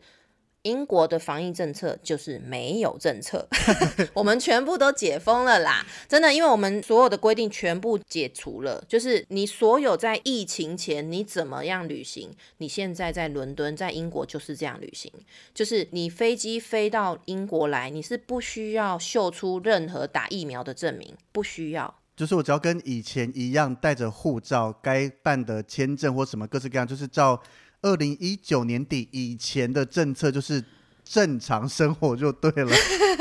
[0.67, 3.47] 英国的防疫政策就是没有政策，
[4.13, 15.09] 我们全部都解封了啦，真的，因为我们所有的规定全部解除了，就是你所有在疫情前你怎么样旅行，你现在在伦敦在英国就是这样旅行，
[15.53, 21.95] 就是你飞机飞到英国来，你是不需要秀出任何打疫苗的证明，不需要。
[22.17, 27.39] 就是我只要跟以前一样带着护照，该办的签证或什么各式各样，就是照
[27.81, 30.63] 二零一九年底以前的政策，就是
[31.03, 32.71] 正常生活就对了。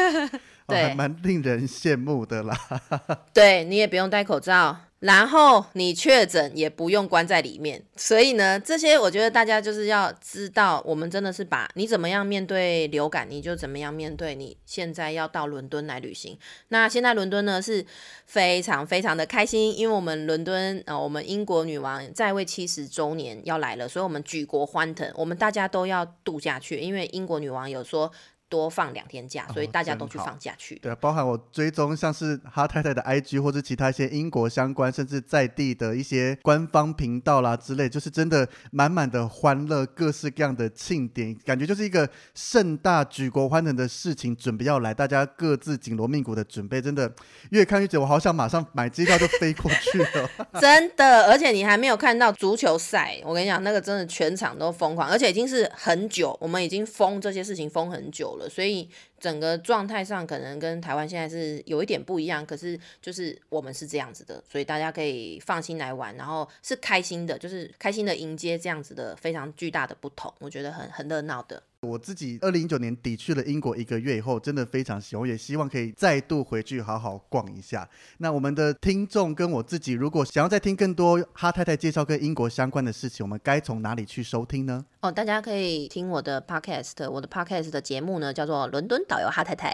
[0.66, 2.58] 对，蛮令人羡慕的啦。
[3.32, 4.76] 对你也不用戴口罩。
[5.00, 14.34] 然后你确诊也不用关在里面，所以呢，这些我觉得大家就是要知道，我们真的是把你怎么样面对流感，你就怎么样面对。
[14.34, 16.38] 你现在要到伦敦来旅行，
[16.68, 17.84] 那现在伦敦呢是
[18.24, 28.10] 非常非常的开心，因为我们伦敦呃，我们英国女王在位七十周年要来了，所以我们举国欢腾，我们大家都要度假去，因为英国女王有说。
[28.48, 30.76] 多放两天假，所以大家都去放假去。
[30.76, 47.12] 对啊，包含我追踪像是哈太太的 IG 或者其他一些英国相关，甚至在地的一些官方频道啦之类，就是真的满满的欢乐，各式各样的庆典，感觉就是一个盛大举国欢腾的事情，准备要来，大家各自紧锣密鼓的准备，真的
[47.50, 50.30] 越看越觉得我好想马上买机票就飞过去了。
[50.60, 58.35] 真的，而且你还没有看到足球赛，我跟你讲，那个真的全场都疯狂，而且已经是很久，我们已经封这些事情封很久。
[58.48, 71.62] 所以整个状态上可能跟台湾现在是有一点不一样，可是就是我们是这样子的，所以大家可以放心来玩，然后是开心的，就是开心的迎接这样子的非常巨大的不同，我觉得很很热闹的。
[71.86, 77.88] 我自己二零一九年底去了英国一个月以后，真的非常喜欢，也希望可以再度回去好好逛一下。
[78.18, 84.84] 那我们的听众跟我自己，如果想要再听更多哈太太介绍跟英国相关的事情，我们该从哪里去收听呢？
[85.00, 89.70] 哦，大家可以听我的 podcast，我的 podcast 的节目呢叫做《伦敦导游哈太太》，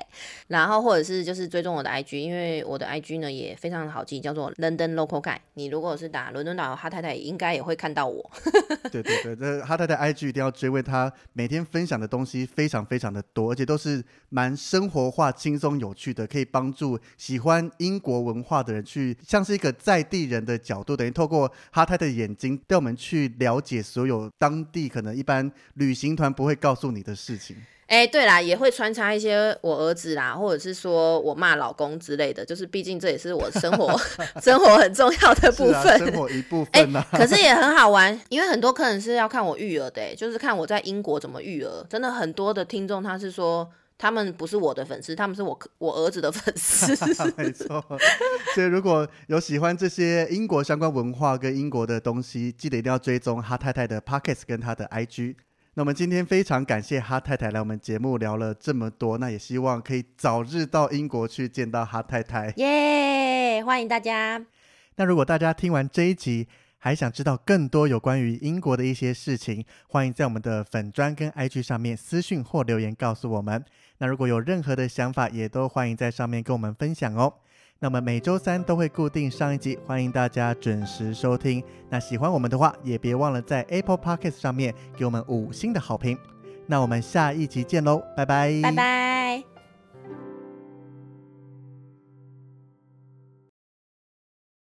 [0.49, 5.39] 然后或者是就是追踪我的 IG，因为我的 IG 呢也非常好记，叫做 London Local Guy。
[5.55, 8.31] 你如果是打伦敦导游哈太太，应该也会看到我。
[8.93, 12.02] 对对对，这哈太太 IG 一定要追，为他每天分享。
[12.03, 27.57] 的东西非常非常的多，而且都是蛮生活化、轻松有趣的，可以帮助喜欢英国文化的人去，像是一个在地人的角度，等于透过哈太的眼睛带我们去了解所有当地可能一般旅行团不会告诉你的事情。
[27.93, 33.95] 哎，对啦，也会穿插一些我儿子啦，或者是说我骂老公之类的，就是毕竟这也是我生活
[34.41, 37.07] 生活很重要的部分，生活一部分啊。
[37.13, 41.87] 可是也很好玩，因为很多客人是要看我育儿的，就是看我在英国怎么育儿。
[41.91, 46.97] 真的很多的听众他是说，他们不是我的粉丝，他们是我我儿子的粉丝。
[47.37, 47.85] 没错，
[48.55, 55.35] 所以如果有喜欢这些英国相关文化跟英国的东西，记得一定要追踪哈太太的 Pockets 跟他的 IG。
[55.75, 62.53] 那我们今天非常感谢哈太太来我们节目聊了这么多，那也希望可以早日到英国去见到哈太太。
[62.59, 64.45] 耶，欢迎大家。
[64.97, 66.47] 那如果大家听完这一集，
[66.77, 73.65] 还想知道更多有关于英国的一些事情，欢迎在我们的粉砖跟 IG 上面私讯或留言告诉我们。
[73.97, 77.33] 那如果有任何的想法，也都欢迎在上面跟我们分享哦。
[77.83, 81.61] 那么每周三都会固定上一集，欢迎大家准时收听。
[81.91, 86.17] 那喜欢我们的话，也别忘了在 Apple Podcast 上面给我们五星的好评。
[86.65, 89.52] 那我们下一集见喽，拜拜，拜拜。